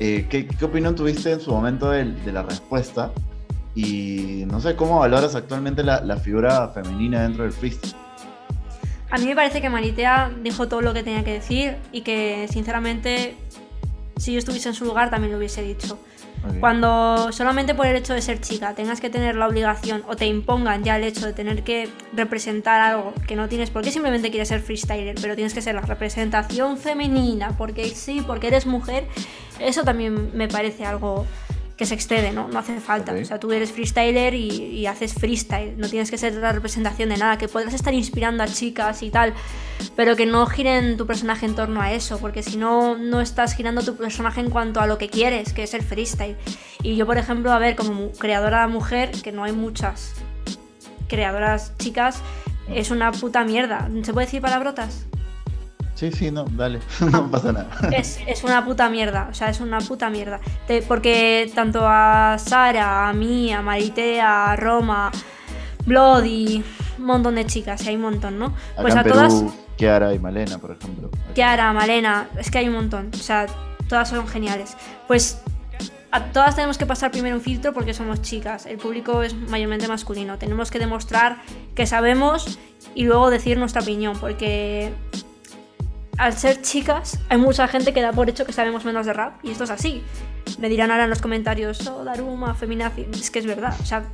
[0.00, 3.12] eh, ¿qué, opinión tuviste en su momento de, la respuesta?
[3.76, 8.01] Y no sé, ¿cómo valoras actualmente la, la figura femenina dentro del freestyle?
[9.12, 12.48] A mí me parece que Maritea dijo todo lo que tenía que decir y que
[12.50, 13.36] sinceramente
[14.16, 15.98] si yo estuviese en su lugar también lo hubiese dicho.
[16.60, 20.24] Cuando solamente por el hecho de ser chica tengas que tener la obligación o te
[20.24, 24.48] impongan ya el hecho de tener que representar algo que no tienes, porque simplemente quieres
[24.48, 29.06] ser freestyler, pero tienes que ser la representación femenina, porque sí, porque eres mujer,
[29.60, 31.26] eso también me parece algo
[31.82, 32.46] que se excede, ¿no?
[32.46, 33.12] No hace falta.
[33.12, 35.76] O sea, tú eres freestyler y, haces freestyle.
[35.76, 37.38] No tienes que ser la representación de nada.
[37.38, 39.34] Que podrás estar inspirando a chicas y tal,
[39.96, 43.54] pero que no giren tu personaje en torno a eso, porque si no, no estás
[43.54, 46.36] girando tu personaje en cuanto a lo que quieres, que es el freestyle.
[46.84, 50.14] Y yo, por ejemplo, a ver, como creadora mujer, que no hay muchas,
[51.08, 52.22] creadoras chicas
[52.68, 53.90] es una puta mierda.
[54.04, 55.06] ¿Se puede decir palabrotas?
[55.94, 56.80] Sí, sí, no, dale,
[57.12, 57.68] no pasa nada.
[57.92, 60.40] Es, es, una puta mierda, o sea, es una puta mierda.
[60.88, 65.10] porque tanto a Sara, a mí, a Marité, a Roma,
[65.84, 66.64] Bloody,
[66.98, 68.54] un montón de chicas, y hay un montón, ¿no?
[68.80, 69.44] pues a todas.
[69.76, 71.10] Kiara y Malena, por ejemplo.
[71.34, 73.46] Kiara, Malena, es que hay un montón, o sea,
[73.88, 74.76] todas son geniales.
[75.06, 75.42] Pues
[76.12, 78.66] a todas tenemos que pasar primero un filtro porque somos chicas.
[78.66, 80.36] El público es mayormente masculino.
[80.36, 81.42] Tenemos que demostrar
[81.74, 82.58] que sabemos
[82.94, 84.92] y luego decir nuestra opinión, porque
[86.22, 89.44] al ser chicas, hay mucha gente que da por hecho que sabemos menos de rap,
[89.44, 90.04] y esto es así.
[90.60, 93.08] Me dirán ahora en los comentarios, oh, Daruma, feminazi.
[93.12, 94.04] Es que es verdad, o sea,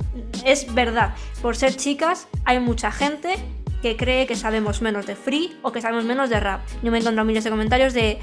[0.43, 1.13] es verdad.
[1.39, 3.35] Por ser chicas, hay mucha gente
[3.83, 6.61] que cree que sabemos menos de free o que sabemos menos de rap.
[6.81, 8.17] Yo me he encontrado miles de comentarios de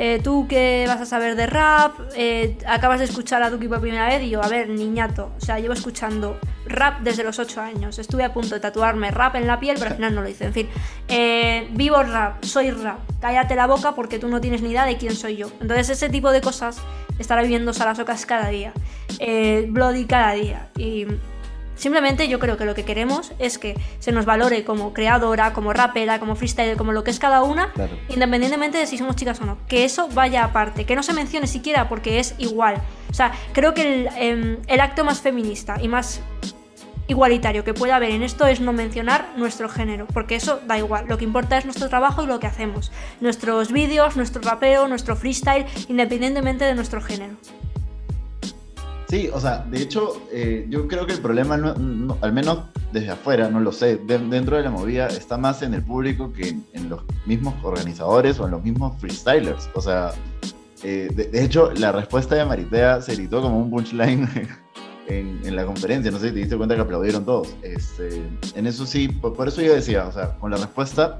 [0.00, 3.80] eh, tú que vas a saber de rap, eh, acabas de escuchar a Duki por
[3.80, 7.60] primera vez y yo, a ver, niñato, o sea, llevo escuchando rap desde los 8
[7.60, 7.98] años.
[7.98, 10.44] Estuve a punto de tatuarme rap en la piel, pero al final no lo hice.
[10.44, 10.68] En fin,
[11.08, 13.00] eh, vivo rap, soy rap.
[13.20, 15.48] Cállate la boca porque tú no tienes ni idea de quién soy yo.
[15.60, 16.78] Entonces ese tipo de cosas
[17.18, 18.72] estará viviendo Salasocas cada día,
[19.66, 20.68] Bloody cada día.
[20.76, 21.06] Y
[21.78, 25.72] Simplemente yo creo que lo que queremos es que se nos valore como creadora, como
[25.72, 27.72] rapera, como freestyle, como lo que es cada una,
[28.08, 29.56] independientemente de si somos chicas o no.
[29.68, 32.82] Que eso vaya aparte, que no se mencione siquiera porque es igual.
[33.10, 36.20] O sea, creo que el, em, el acto más feminista y más
[37.06, 41.06] igualitario que pueda haber en esto es no mencionar nuestro género, porque eso da igual.
[41.08, 42.92] Lo que importa es nuestro trabajo y lo que hacemos.
[43.20, 47.34] Nuestros vídeos, nuestro rapeo, nuestro freestyle, independientemente de nuestro género.
[49.08, 53.10] Sí, o sea, de hecho, eh, yo creo que el problema, no, al menos desde
[53.10, 56.88] afuera, no lo sé, dentro de la movida está más en el público que en,
[56.90, 59.70] los mismos organizadores o en los mismos freestylers.
[59.74, 60.12] O sea,
[60.82, 64.28] eh, de, hecho, la respuesta de Maritea se gritó como un punchline
[65.08, 66.10] en, la conferencia.
[66.10, 67.56] No sé si te diste cuenta que aplaudieron todos.
[67.62, 68.22] Este,
[68.54, 71.18] en eso sí, por, eso yo decía, o sea, con la respuesta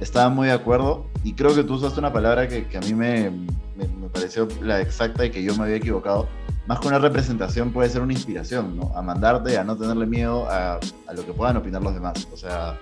[0.00, 2.94] estaba muy de acuerdo y creo que tú usaste una palabra que, que a mí
[2.94, 6.28] me, me, pareció la exacta y que yo me había equivocado
[6.66, 8.92] más que una representación puede ser una inspiración, ¿no?
[8.94, 12.26] A mandarte, a no tenerle miedo a, a lo que puedan opinar los demás.
[12.32, 12.78] O sea,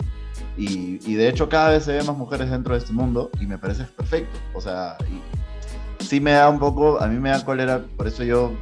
[0.57, 3.47] y, y, de hecho cada vez se ven más mujeres dentro de este mundo y
[3.47, 4.39] me parece perfecto.
[4.55, 8.23] O sea, y sí me da un poco, a mí me da cólera, por eso
[8.23, 8.53] yo,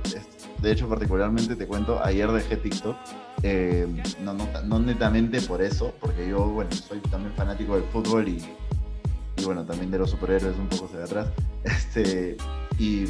[0.60, 2.96] de hecho particularmente te cuento, ayer dejé TikTok.
[3.42, 3.86] Eh,
[4.22, 8.44] no, no, no, netamente por eso, porque yo, bueno, soy también fanático del fútbol y,
[9.36, 11.28] y bueno, también de los superhéroes un poco se de atrás.
[11.62, 12.38] Este,
[12.78, 13.04] y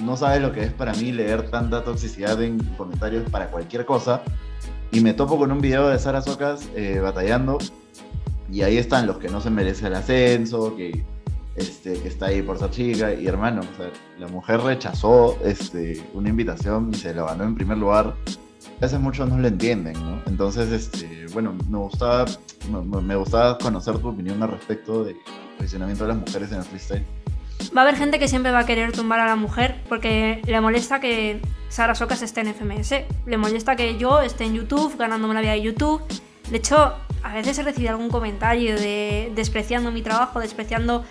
[0.00, 4.22] no sabes lo que es para mí leer tanta toxicidad en comentarios para cualquier cosa.
[4.92, 7.58] Y me topo con un video de Sara Socas eh, batallando.
[8.50, 11.04] Y ahí están los que no se merece el ascenso, que,
[11.56, 13.14] este, que está ahí por ser chica.
[13.14, 13.62] Y hermano,
[14.18, 18.14] la mujer rechazó este, una invitación y se lo ganó en primer lugar.
[18.78, 20.20] A veces muchos no lo entienden, ¿no?
[20.26, 22.26] Entonces, este, bueno, me gustaba,
[22.70, 25.16] me, me gustaba conocer tu opinión al respecto del
[25.56, 27.04] posicionamiento de las mujeres en el freestyle
[27.76, 30.60] va a haber gente que siempre va a querer tumbar a la mujer porque le
[30.60, 32.94] molesta que Sara Socas esté en FMS,
[33.26, 36.02] le molesta que yo esté en YouTube ganándome la vida de YouTube.
[36.50, 41.04] De hecho, a veces he recibido algún comentario de despreciando mi trabajo, despreciando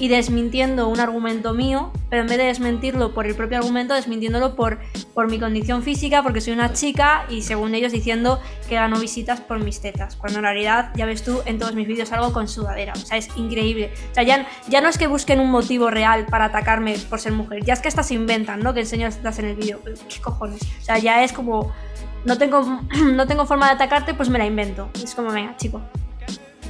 [0.00, 4.56] y desmintiendo un argumento mío, pero en vez de desmentirlo por el propio argumento, desmintiéndolo
[4.56, 4.78] por,
[5.12, 9.42] por mi condición física, porque soy una chica y según ellos diciendo que gano visitas
[9.42, 12.48] por mis tetas, cuando en realidad, ya ves tú, en todos mis vídeos algo con
[12.48, 13.92] sudadera, o sea, es increíble.
[14.10, 17.32] O sea, ya, ya no es que busquen un motivo real para atacarme por ser
[17.32, 18.72] mujer, ya es que estas se inventan, ¿no?
[18.72, 20.62] Que enseño las tetas en el vídeo, ¿qué cojones?
[20.62, 21.72] O sea, ya es como,
[22.24, 22.62] no tengo,
[23.12, 24.88] no tengo forma de atacarte, pues me la invento.
[24.94, 25.82] Es como, venga, chico,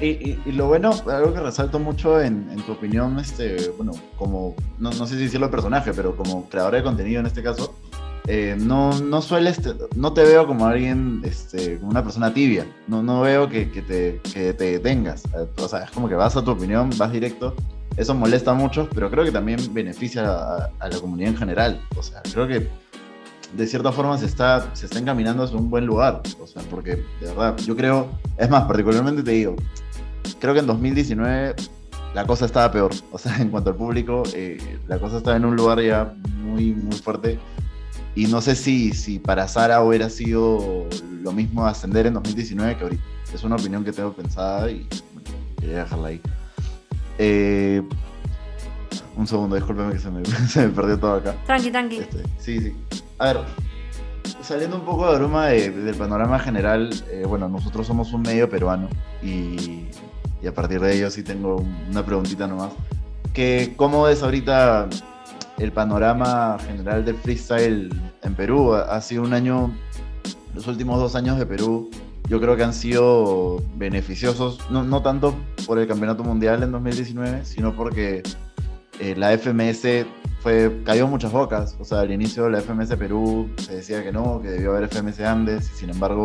[0.00, 5.06] y, lo bueno, algo que resalto mucho en, tu opinión, este, bueno, como, no, no
[5.06, 7.74] sé si decirlo de personaje, pero como creador de contenido en este caso,
[8.26, 9.60] eh, no, no sueles,
[9.96, 13.82] no te veo como alguien, este, como una persona tibia, no, no veo que, que,
[13.82, 15.24] te, que te detengas,
[15.56, 17.54] o sea, es como que vas a tu opinión, vas directo,
[17.96, 21.80] eso molesta a muchos, pero creo que también beneficia a, a la comunidad en general,
[21.96, 22.68] o sea, creo que
[23.54, 26.96] de cierta forma se está, se está encaminando hacia un buen lugar, o sea, porque
[27.20, 28.08] de verdad, yo creo,
[28.38, 29.56] es más, particularmente te digo,
[30.40, 31.54] creo que en 2019
[32.14, 32.92] la cosa estaba peor.
[33.12, 36.72] O sea, en cuanto al público, eh, la cosa estaba en un lugar ya muy,
[36.72, 37.38] muy fuerte.
[38.14, 40.86] Y no sé si, si para Sara hubiera sido
[41.22, 43.02] lo mismo ascender en 2019 que ahorita.
[43.32, 44.88] Es una opinión que tengo pensada y
[45.60, 46.20] quería dejarla ahí.
[47.18, 47.82] Eh,
[49.16, 51.36] un segundo, discúlpeme que se me, se me, perdió todo acá.
[51.46, 51.98] Tranqui, tranqui.
[51.98, 52.74] Este, sí, sí.
[53.18, 53.44] A ver,
[54.42, 58.88] saliendo un poco de broma del panorama general, eh, bueno, nosotros somos un medio peruano
[59.22, 59.88] y
[60.42, 62.72] y a partir de ello sí tengo una preguntita nomás.
[63.32, 64.88] Que, ¿Cómo es ahorita
[65.58, 67.90] el panorama general del freestyle
[68.22, 68.74] en Perú?
[68.74, 69.72] Ha sido un año,
[70.54, 71.90] los últimos dos años de Perú,
[72.28, 75.34] yo creo que han sido beneficiosos, no, no tanto
[75.66, 78.22] por el Campeonato Mundial en 2019, sino porque
[78.98, 80.06] eh, la FMS
[80.40, 81.76] fue, cayó muchas bocas.
[81.78, 85.20] O sea, al inicio la FMS Perú se decía que no, que debió haber FMS
[85.20, 86.24] Andes, y sin embargo,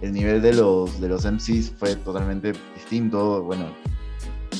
[0.00, 3.42] el nivel de los, de los MCs fue totalmente distinto.
[3.42, 3.66] Bueno,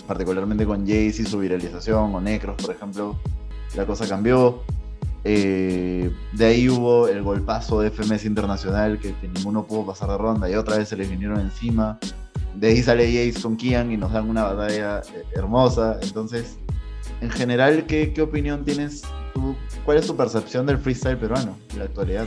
[0.07, 3.19] particularmente con Jace y su viralización, o Necros, por ejemplo,
[3.77, 4.63] la cosa cambió.
[5.27, 10.19] Eh, de ahí hubo el golpazo de FMS Internacional, que, que, ninguno pudo pasar de
[10.19, 11.99] ronda y otra vez se les vinieron encima.
[12.55, 15.99] De ahí sale Jace con Kian y nos dan una batalla eh, hermosa.
[16.03, 16.59] Entonces,
[17.21, 19.57] en general, ¿qué, qué opinión tienes tú?
[19.85, 22.27] ¿Cuál es tu percepción del freestyle peruano en la actualidad?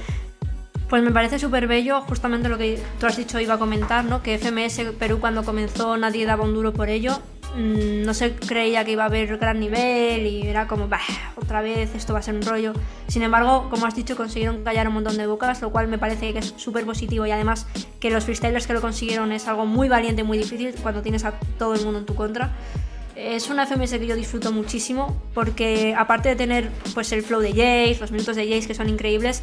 [0.90, 4.24] Pues me parece súper bello, justamente lo que tú has dicho iba a comentar, ¿no?
[4.24, 7.20] Que FMS Perú cuando comenzó nadie daba un duro por ello.
[7.58, 11.02] Mm, no se creía que iba a haber gran nivel y era como, bah,
[11.36, 12.72] otra vez esto va a ser un rollo.
[13.08, 16.32] Sin embargo, como has dicho, consiguieron callar un montón de bocas, lo cual me parece
[16.32, 17.68] que es súper positivo y además
[18.00, 21.34] que los freestylers que lo consiguieron es algo muy valiente, muy difícil cuando tienes a
[21.58, 22.52] todo el mundo en tu contra.
[23.18, 27.50] Es una FMS que yo disfruto muchísimo porque aparte de tener pues el flow de
[27.50, 29.42] Jace, los minutos de Jace que son increíbles,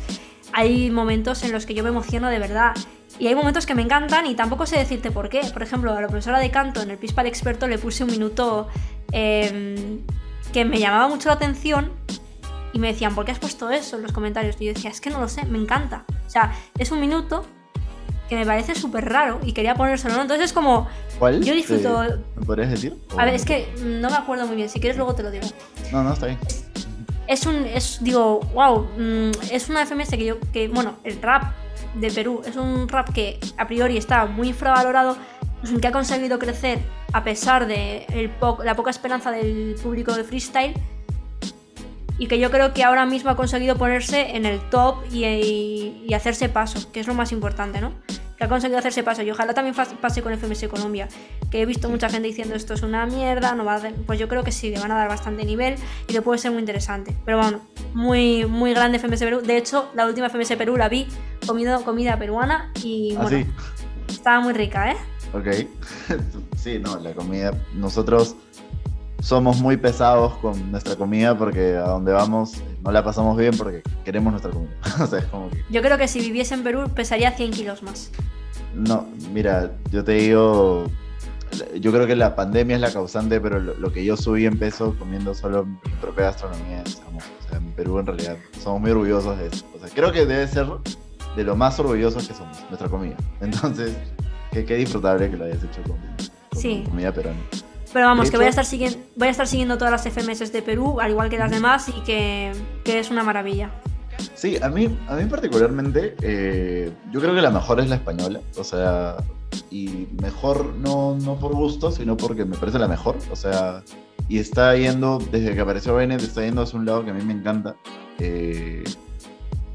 [0.53, 2.75] hay momentos en los que yo me emociono de verdad.
[3.19, 5.41] Y hay momentos que me encantan y tampoco sé decirte por qué.
[5.53, 8.11] Por ejemplo, a la profesora de canto en el Pispa de Experto le puse un
[8.11, 8.69] minuto
[9.11, 9.99] eh,
[10.53, 11.91] que me llamaba mucho la atención
[12.73, 14.55] y me decían, ¿por qué has puesto eso en los comentarios?
[14.61, 16.05] Y yo decía, es que no lo sé, me encanta.
[16.25, 17.45] O sea, es un minuto
[18.29, 20.23] que me parece súper raro y quería ponérselo, ¿no?
[20.23, 20.89] Entonces es como...
[21.19, 21.43] ¿Cuál?
[21.43, 22.03] Yo disfruto...
[22.37, 22.97] ¿Me podrías decir?
[23.17, 25.47] A ver, es que no me acuerdo muy bien, si quieres luego te lo digo.
[25.93, 26.39] No, no, está bien.
[27.27, 27.67] Es un...
[27.67, 28.87] Es, digo, wow,
[29.51, 30.37] es una FMS que yo...
[30.53, 31.53] Que, bueno, el rap
[31.95, 35.17] de Perú es un rap que a priori está muy infravalorado,
[35.81, 36.81] que ha conseguido crecer
[37.13, 40.75] a pesar de el po la poca esperanza del público de freestyle
[42.19, 46.05] y que yo creo que ahora mismo ha conseguido ponerse en el top y, y,
[46.09, 47.93] y, hacerse paso, que es lo más importante, ¿no?
[48.37, 51.09] Que ha conseguido hacerse paso y ojalá también pase con FMS Colombia,
[51.51, 53.95] que he visto mucha gente diciendo esto es una mierda, no va a hacer...
[54.07, 55.77] pues yo creo que sí, le van a dar bastante nivel
[56.09, 57.17] y que puede ser muy interesante.
[57.25, 57.61] Pero bueno,
[57.95, 59.41] muy, muy grande FMS Perú.
[59.41, 61.07] De hecho, la última FMS Perú la vi
[61.47, 63.47] comido comida peruana y ¿Ah, bueno, sí?
[64.09, 64.97] estaba muy rica, ¿eh?
[65.33, 65.49] Ok.
[66.57, 67.53] sí, no, la comida.
[67.75, 68.37] Nosotros
[69.25, 73.83] somos muy pesados con nuestra comida porque a donde vamos no la pasamos bien porque
[74.05, 74.71] queremos nuestra comida.
[75.03, 75.65] o sea, es como que...
[75.71, 78.11] Yo creo que si viviese en Perú pesaría 100 kilos más.
[78.75, 80.91] No, mira, yo te digo,
[81.81, 84.59] yo creo que la pandemia es la causante, pero lo, lo que yo subí en
[84.59, 87.27] peso comiendo solo mi propia gastronomía es hermoso.
[87.47, 89.65] O sea, en Perú en realidad somos muy orgullosos de eso.
[89.75, 90.67] O sea, creo que debe ser
[91.35, 93.17] de lo más orgullosos que somos, nuestra comida.
[93.41, 93.97] Entonces,
[94.53, 96.85] qué, qué disfrutable que lo hayas hecho con, con Sí.
[96.87, 97.39] comida peruana.
[97.95, 100.63] Pero vamos, que voy a, estar siguiendo, voy a estar siguiendo todas las FMS de
[100.63, 102.51] Perú, al igual que las demás, y que,
[102.83, 103.71] que es una maravilla.
[104.35, 108.41] Sí, a mí, a mí particularmente, eh, yo creo que la mejor es la española.
[108.59, 109.19] O sea,
[109.71, 113.17] y mejor no, no por gusto, sino porque me parece la mejor.
[113.31, 113.85] O sea,
[114.29, 117.25] y está yendo, desde que apareció Bennett, está yendo hacia un lado que a mí
[117.25, 117.77] me encanta.
[118.19, 118.83] Eh,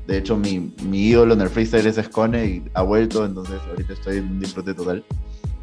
[0.08, 3.94] de hecho, mi, mi ídolo en el freestyle es Escone y ha vuelto, entonces ahorita
[3.94, 5.06] estoy en un disfrute total.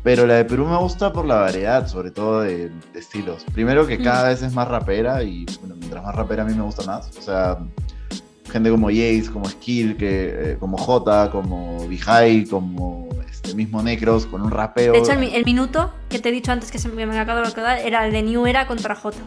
[0.07, 3.45] Pero la de Perú me gusta por la variedad, sobre todo de, de estilos.
[3.53, 6.62] Primero que cada vez es más rapera y, bueno, mientras más rapera a mí me
[6.62, 7.11] gusta más.
[7.19, 7.59] O sea,
[8.53, 14.27] gente como Jace, como Skill, que, eh, como J, como Vijay, como este mismo Necros,
[14.27, 14.92] con un rapeo.
[14.92, 17.40] De hecho, el, el minuto que te he dicho antes que se me, me acabo
[17.40, 19.19] de acordar era el de New Era contra J.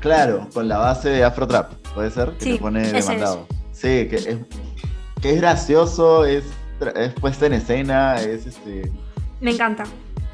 [0.00, 3.46] Claro, con la base de Afro Trap, puede ser, que Sí, le pone demandado.
[3.72, 4.36] Sí, que es,
[5.22, 6.44] que es gracioso, es,
[6.96, 8.92] es puesta en escena, es este.
[9.42, 9.84] Me encanta.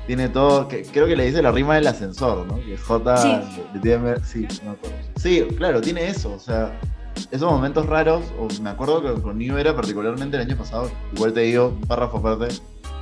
[0.07, 2.57] Tiene todo, que, creo que le dice la rima del ascensor, ¿no?
[2.65, 3.37] Que J Sí.
[3.75, 4.77] le- tiene- sí, no.
[5.17, 6.79] Sí, claro, tiene eso, o sea,
[7.31, 11.33] esos momentos raros, o me acuerdo que con New Era particularmente el año pasado, igual
[11.33, 12.55] te digo, un párrafo aparte,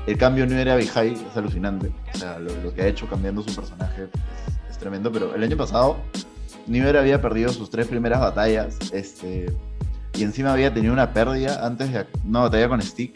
[0.07, 3.07] el cambio New Era a Vijay es alucinante, o sea, lo, lo que ha hecho
[3.09, 5.97] cambiando su personaje es, es tremendo, pero el año pasado
[6.67, 9.47] New Era había perdido sus tres primeras batallas, este,
[10.15, 13.15] y encima había tenido una pérdida antes de una batalla con Stick,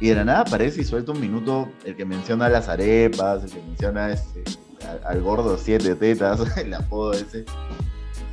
[0.00, 3.50] y de la nada aparece y suelta un minuto el que menciona las arepas, el
[3.50, 4.44] que menciona este,
[4.86, 7.44] al, al gordo siete tetas, el apodo ese.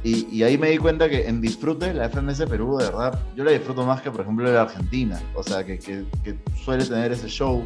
[0.04, 3.44] Y, y ahí me di cuenta que en disfrute la FMS Perú, de verdad, yo
[3.44, 5.20] la disfruto más que, por ejemplo, la Argentina.
[5.34, 7.64] O sea, que, que- que suele tener ese show.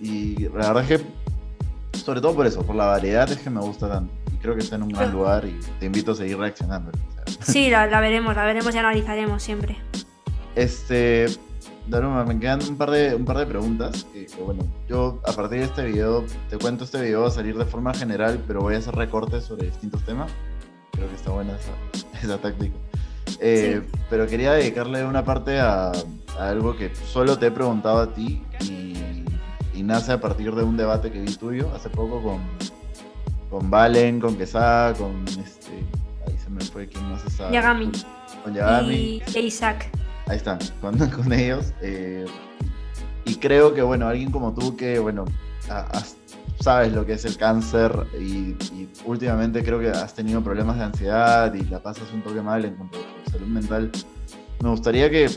[0.00, 3.60] Y la verdad es que, sobre todo por eso, por la variedad, es que me
[3.60, 4.12] gusta tanto.
[4.34, 5.18] Y creo que está en un gran Claro.
[5.18, 6.90] lugar y te invito a seguir reaccionando.
[7.42, 9.76] Sí, la, la veremos, la veremos y analizaremos siempre.
[10.56, 11.26] Este,
[11.86, 14.06] Daruma, me quedan un par de, un par de preguntas.
[14.12, 17.30] Que, que, bueno, yo a partir de este video, te cuento este video va a
[17.32, 20.30] salir de forma general, pero voy a hacer recortes sobre distintos temas.
[20.92, 22.76] Creo que está buena esa, esa táctica.
[23.40, 28.12] Eh, Pero quería dedicarle una parte a, a algo que solo te he preguntado a
[28.14, 29.24] ti y,
[29.74, 32.40] y nace a partir de un debate que vi tuyo hace poco con,
[33.50, 35.72] con Valen, con Quesada, con este.
[36.26, 37.50] Ahí se me fue quién más estaba.
[37.50, 37.90] Yagami.
[38.44, 39.22] Con Yagami.
[39.34, 39.90] Y Isaac.
[40.26, 41.72] Ahí están, con, con ellos.
[41.80, 42.26] Eh,
[43.24, 45.24] y creo que, bueno, alguien como tú que, bueno,
[46.60, 48.56] sabes lo que es el cáncer y,
[49.04, 52.74] últimamente creo que has tenido problemas de ansiedad y la pasas un toque mal en
[52.74, 53.90] cuanto a tu salud mental.
[54.62, 55.28] Me gustaría que,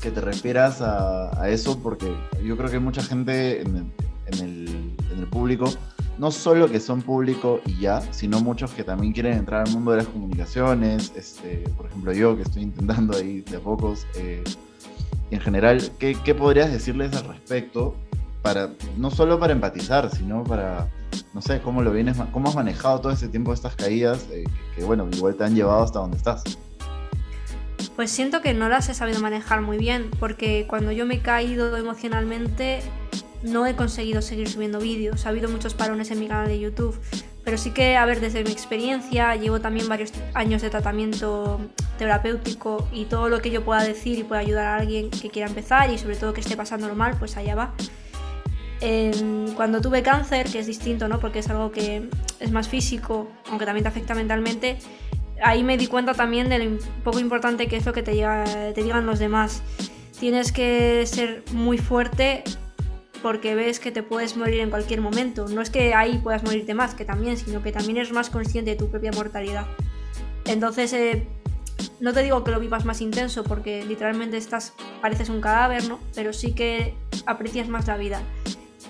[0.00, 3.92] que te refieras a, eso porque yo creo que hay mucha gente en
[4.26, 5.66] el, en el público
[6.18, 9.92] no solo que son público y ya, sino muchos que también quieren entrar al mundo
[9.92, 14.44] de las comunicaciones, este, por ejemplo yo que estoy intentando ahí de a pocos, eh,
[15.30, 17.96] y en general, ¿qué, ¿qué, podrías decirles al respecto?
[18.42, 20.88] Para, no solo para empatizar, sino para,
[21.32, 24.44] no sé, cómo lo vienes, cómo has manejado todo ese tiempo estas caídas, eh,
[24.76, 26.44] que, bueno, igual te han llevado hasta donde estás.
[27.96, 31.20] Pues siento que no las he sabido manejar muy bien, porque cuando yo me he
[31.20, 32.82] caído emocionalmente
[33.44, 35.26] no he conseguido seguir subiendo vídeos.
[35.26, 36.98] Ha habido muchos parones en mi canal de YouTube.
[37.44, 41.60] Pero sí que, a ver, desde mi experiencia, llevo también varios años de tratamiento
[41.98, 45.46] terapéutico y todo lo que yo pueda decir y pueda ayudar a alguien que quiera
[45.46, 47.74] empezar y sobre todo que esté pasando normal, pues allá va.
[48.80, 51.20] Em, cuando tuve cáncer, que es distinto, ¿no?
[51.20, 52.08] Porque es algo que
[52.40, 54.78] es más físico, aunque también te afecta mentalmente,
[55.42, 58.12] ahí me di cuenta también de lo poco importante que es lo que te,
[58.74, 59.62] te digan los demás.
[60.18, 62.42] Tienes que ser muy fuerte
[63.24, 65.48] porque ves que te puedes morir en cualquier momento.
[65.48, 68.72] No es que ahí puedas morirte más, que también, sino que también eres más consciente
[68.72, 69.64] de tu propia mortalidad.
[70.44, 71.26] Entonces, eh,
[72.00, 76.00] no te digo que lo vivas más intenso, porque literalmente estás, pareces un cadáver, ¿no?
[76.14, 78.20] Pero sí que aprecias más la vida.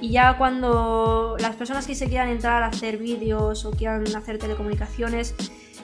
[0.01, 4.39] Y ya cuando las personas que se quieran entrar a hacer vídeos o quieran hacer
[4.41, 5.37] telecomunicaciones,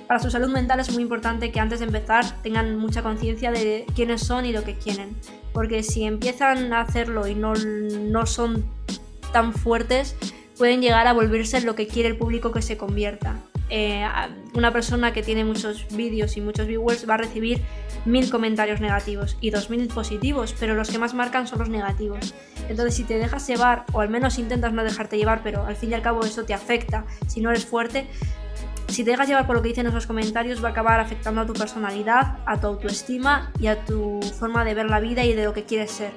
[0.09, 3.87] para su salud mental es muy importante que antes de empezar tengan mucha conciencia de
[3.95, 5.15] quiénes son y lo que quieren.
[5.53, 8.65] Porque si empiezan a hacerlo y no, no son
[9.33, 10.17] tan fuertes,
[10.57, 13.41] pueden llegar a volverse lo que quiere el público que se convierta.
[13.73, 14.05] Eh,
[14.55, 17.63] una persona que tiene muchos vídeos y muchos viewers va a recibir
[18.05, 22.35] mil comentarios negativos y dos mil positivos, pero los que más marcan son los negativos.
[22.69, 25.91] Entonces, si te dejas llevar, o al menos intentas no dejarte llevar, pero al fin
[25.91, 28.07] y al cabo eso te afecta si no eres fuerte,
[28.91, 31.47] si te dejas llevar por lo que dicen esos comentarios, va a acabar afectando a
[31.47, 35.45] tu personalidad, a tu autoestima y a tu forma de ver la vida y de
[35.45, 36.13] lo que quieres ser.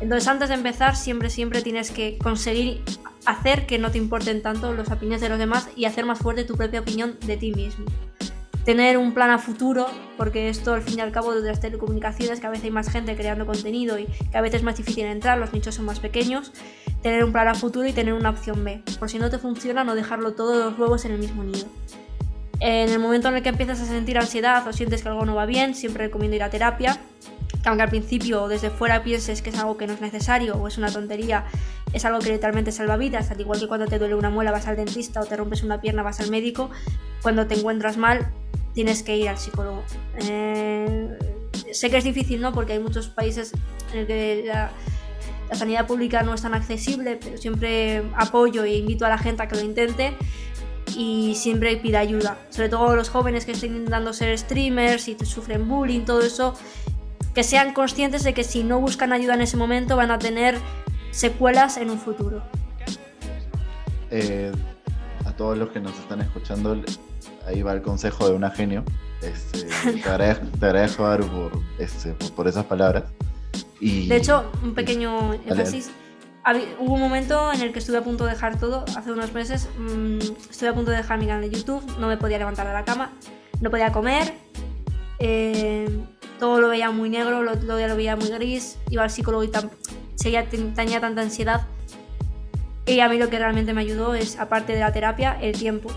[0.00, 2.82] Entonces, antes de empezar, siempre, siempre tienes que conseguir
[3.24, 6.44] hacer que no te importen tanto las opiniones de los demás y hacer más fuerte
[6.44, 7.84] tu propia opinión de ti mismo.
[8.64, 12.38] Tener un plan a futuro, porque esto al fin y al cabo de las telecomunicaciones,
[12.38, 15.04] que a veces hay más gente creando contenido y que a veces es más difícil
[15.06, 16.52] entrar, los nichos son más pequeños,
[17.02, 18.82] tener un plan a futuro y tener una opción B.
[19.00, 21.66] Por si no te funciona, no dejarlo todos los huevos en el mismo nido.
[22.64, 25.34] En el momento en el que empiezas a sentir ansiedad o sientes que algo no
[25.34, 26.96] va bien, siempre recomiendo ir a terapia.
[27.64, 30.78] aunque al principio desde fuera pienses que es algo que no es necesario o es
[30.78, 31.44] una tontería,
[31.92, 34.68] es algo que literalmente salva vidas, al igual que cuando te duele una muela vas
[34.68, 36.70] al dentista o te rompes una pierna vas al médico,
[37.20, 38.30] cuando te encuentras mal
[38.74, 39.82] tienes que ir al psicólogo.
[40.18, 41.18] Eh,
[41.72, 42.52] sé que es difícil, ¿no?
[42.52, 43.52] Porque hay muchos países
[43.92, 44.70] en los que la,
[45.50, 49.42] la sanidad pública no es tan accesible, pero siempre apoyo e invito a la gente
[49.42, 50.14] a que lo intente
[50.96, 52.38] y siempre pide ayuda.
[52.50, 56.54] Sobre todo los jóvenes que estén intentando ser streamers y sufren bullying, todo eso,
[57.34, 60.56] que sean conscientes de que si no buscan ayuda en ese momento van a tener
[61.10, 62.42] secuelas en un futuro.
[64.10, 64.52] Eh,
[65.24, 66.76] a todos los que nos están escuchando,
[67.46, 68.84] ahí va el consejo de una genio.
[69.22, 69.66] Este,
[70.02, 73.04] te, agradezco, te por, este, por, esas palabras.
[73.80, 75.90] Y, de hecho, un pequeño énfasis
[76.78, 79.68] hubo un momento en el que estuve a punto de dejar todo, hace unos meses,
[79.78, 80.18] mm,
[80.50, 82.84] estuve a punto de dejar mi canal de YouTube, no me podía levantar de la
[82.84, 83.12] cama,
[83.60, 84.34] no podía comer,
[85.18, 85.88] eh,
[86.38, 89.50] todo lo veía muy negro, lo, lo, lo, veía muy gris, iba al psicólogo y
[90.16, 91.66] seguía, tenía tanta ansiedad.
[92.84, 95.92] Y a mí lo que realmente me ayudó es, aparte de la terapia, el tiempo.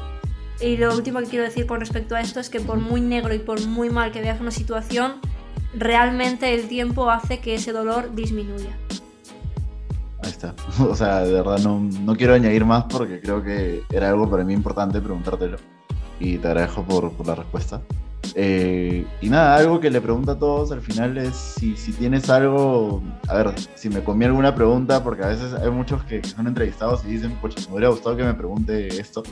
[0.62, 3.34] Y lo último que quiero decir con respecto a esto es que por muy negro
[3.34, 5.20] y por muy mal que veas una situación,
[5.74, 8.78] realmente el tiempo hace que ese dolor disminuya.
[10.26, 10.56] Ahí está.
[10.80, 14.44] O sea, de verdad no, no, quiero añadir más porque creo que era algo para
[14.44, 15.58] mí importante preguntártelo.
[16.20, 17.82] Y te agradezco por, por la respuesta.
[18.34, 22.30] Eh, y nada, algo que le pregunto a todos al final es si, si, tienes
[22.30, 26.48] algo, a ver, si me comí alguna pregunta, porque a veces hay muchos que son
[26.48, 29.24] entrevistados y dicen, pues me hubiera gustado que me pregunte esto.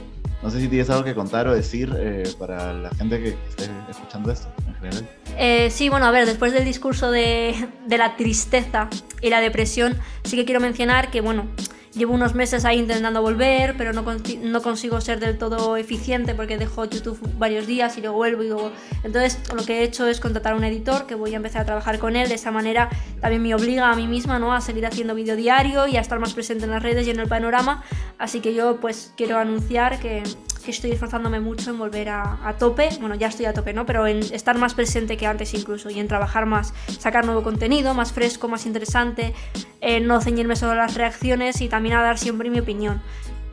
[0.43, 3.69] No sé si tienes algo que contar o decir eh, para la gente que esté
[3.89, 5.09] escuchando esto en general.
[5.37, 7.55] Eh, sí, bueno, a ver, después del discurso de,
[7.87, 8.89] la tristeza
[9.21, 11.47] y la depresión, sí que quiero mencionar que, bueno,
[11.95, 14.03] Llevo unos meses ahí intentando volver, pero no,
[14.41, 18.47] no consigo ser del todo eficiente porque dejo YouTube varios días y luego vuelvo y
[18.47, 18.71] luego...
[19.03, 21.65] Entonces lo que he hecho es contratar a un editor que voy a empezar a
[21.65, 22.29] trabajar con él.
[22.29, 22.89] De esa manera
[23.21, 24.55] también me obliga a mí misma ¿no?
[24.55, 27.19] a seguir haciendo vídeo diario y a estar más presente en las redes y en
[27.19, 27.83] el panorama.
[28.17, 30.23] Así que yo pues quiero anunciar que
[30.63, 33.85] que estoy esforzándome mucho en volver a, tope, bueno, ya estoy a tope, ¿no?
[33.85, 37.93] Pero en estar más presente que antes incluso y en trabajar más, sacar nuevo contenido,
[37.93, 39.33] más fresco, más interesante,
[39.81, 43.01] en no ceñirme solo a las reacciones y también a dar siempre mi opinión.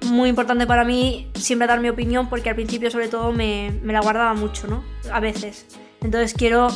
[0.07, 3.93] Muy importante para mí siempre dar mi opinión porque al principio sobre todo me, me
[3.93, 4.83] la guardaba mucho, ¿no?
[5.13, 5.67] A veces.
[6.01, 6.69] Entonces quiero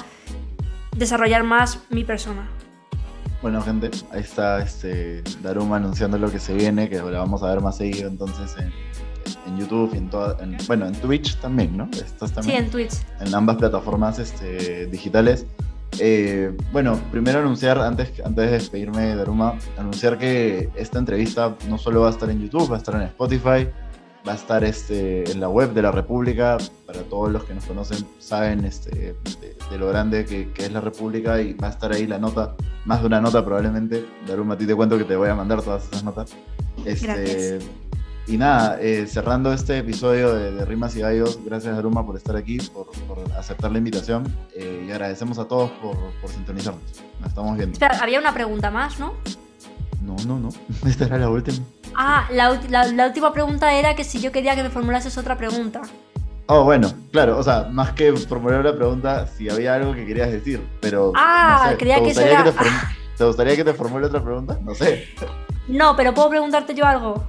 [0.97, 2.49] desarrollar más mi persona.
[3.41, 7.49] Bueno, gente, ahí está este Daruma anunciando lo que se viene, que lo vamos a
[7.49, 8.73] ver más seguido entonces en,
[9.47, 11.89] en YouTube y en toda, bueno, en Twitch también, ¿no?
[11.93, 12.95] Estás también sí, en Twitch.
[13.21, 15.47] En ambas plataformas este, digitales.
[16.01, 21.79] Eh, bueno, primero anunciar, antes, antes de despedirme de Ruma, anunciar que esta entrevista no
[21.79, 23.69] solo va a estar en YouTube, va a estar en Spotify,
[24.27, 26.59] va a estar este, en la web de la República.
[26.87, 29.15] Para todos los que nos conocen, saben este,
[29.71, 32.57] de, lo grande que, que, es la República y va a estar ahí la nota,
[32.85, 34.05] más de una nota probablemente.
[34.27, 36.35] Daruma, a ti te cuento que te voy a mandar todas esas notas.
[36.85, 37.65] Este, Gracias.
[38.27, 42.59] Y nada, eh, cerrando este episodio de, Rimas y Gallos, gracias Aruma por estar aquí,
[42.59, 42.89] por,
[43.39, 45.97] aceptar la invitación eh, y agradecemos a todos por,
[46.31, 46.83] sintonizarnos.
[47.21, 47.75] Nos estamos viendo.
[47.75, 49.13] Espera, había una pregunta más, ¿no?
[50.01, 50.49] No, no, no.
[50.89, 51.59] Esta era la última.
[51.95, 55.83] Ah, la, la, última pregunta era que si yo quería que me formulases otra pregunta.
[56.47, 60.31] Oh, bueno, claro, o sea, más que formular una pregunta, si había algo que querías
[60.31, 61.13] decir, pero.
[61.15, 62.43] Ah, creía que eso era...
[62.45, 62.53] te,
[63.17, 64.59] ¿Te gustaría que te formule otra pregunta?
[64.63, 65.09] No sé.
[65.67, 67.25] No, pero ¿puedo preguntarte yo algo?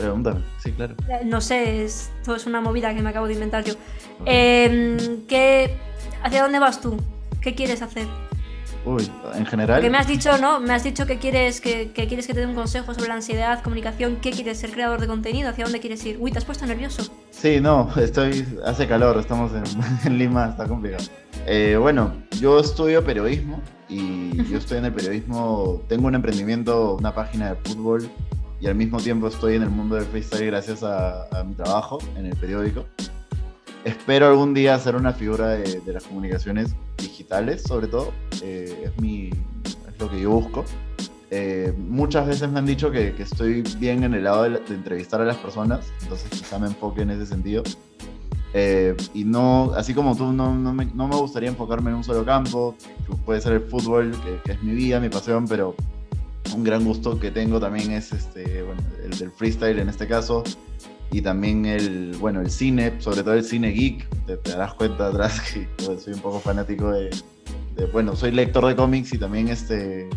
[0.00, 0.94] Pregúntame, sí, claro.
[1.08, 3.74] Eh, no sé, esto es una movida que me acabo de inventar yo.
[4.24, 5.76] Em, ¿qué,
[6.22, 6.96] ¿Hacia dónde vas tú?
[7.40, 8.06] ¿Qué quieres hacer?
[8.86, 9.76] Uy, en general.
[9.76, 10.58] Porque me has dicho, ¿no?
[10.58, 13.62] Me has dicho que quieres que, quieres que te dé un consejo sobre la ansiedad,
[13.62, 14.16] comunicación.
[14.22, 15.50] ¿Qué quieres ser creador de contenido?
[15.50, 16.16] ¿Hacia dónde quieres ir?
[16.18, 17.12] Uy, te has puesto nervioso.
[17.30, 18.46] Sí, no, estoy.
[18.64, 21.04] Hace calor, estamos en, Lima, está complicado.
[21.46, 25.82] Eh, bueno, yo estudio periodismo y yo estoy en el periodismo.
[25.86, 28.10] Tengo un emprendimiento, una página de fútbol
[28.60, 32.26] y al mismo tiempo estoy en el mundo del freestyle gracias a, mi trabajo en
[32.26, 32.84] el periódico.
[33.84, 38.12] Espero algún día ser una figura de, las comunicaciones digitales, sobre todo.
[38.42, 39.30] Eh, es, mi,
[39.64, 40.64] es lo que yo busco.
[41.30, 45.20] Eh, muchas veces me han dicho que, que, estoy bien en el lado de, entrevistar
[45.22, 47.62] a las personas, entonces quizá me enfoque en ese sentido.
[48.52, 52.04] Eh, y no, así como tú, no, no, me, no, me, gustaría enfocarme en un
[52.04, 52.74] solo campo,
[53.24, 55.74] puede ser el fútbol, que, que es mi vida, mi pasión, pero
[56.54, 58.64] un gran gusto que tengo también es este,
[59.04, 60.42] el del freestyle en este caso,
[61.12, 65.40] y también el, bueno, el cine, sobre todo el cine geek, te, darás cuenta atrás
[65.52, 65.66] que
[65.98, 67.10] soy un poco fanático de,
[67.92, 70.08] bueno, soy lector de cómics y también este,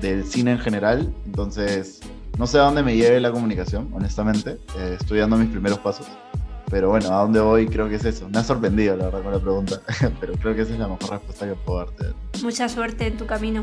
[0.00, 2.00] del cine en general, entonces
[2.38, 6.06] no sé a dónde me lleve la comunicación, honestamente, eh, estoy dando mis primeros pasos.
[6.72, 8.30] Pero bueno, a dónde voy creo que es eso.
[8.30, 9.82] Me ha sorprendido la verdad con la pregunta,
[10.20, 12.06] pero creo que esa es la mejor respuesta que puedo darte.
[12.42, 13.62] Mucha suerte en tu camino.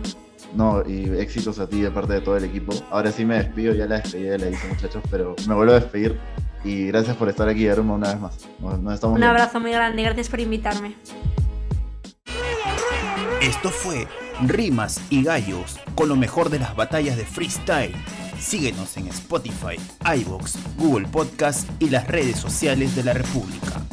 [0.53, 2.72] No, y éxitos a ti de parte de todo el equipo.
[2.91, 6.20] Ahora sí me despido, ya la despedí, la hice muchachos, pero me vuelvo a despedir.
[6.64, 8.38] Y gracias por estar aquí, Aruma, una vez más.
[9.01, 10.95] Un abrazo muy grande, gracias por invitarme.
[13.41, 14.07] Esto fue
[14.45, 17.95] Rimas y Gallos, con lo mejor de las batallas de freestyle
[18.40, 19.76] Síguenos en Spotify,
[20.22, 23.84] iBox, Google Podcast y las redes sociales de la República.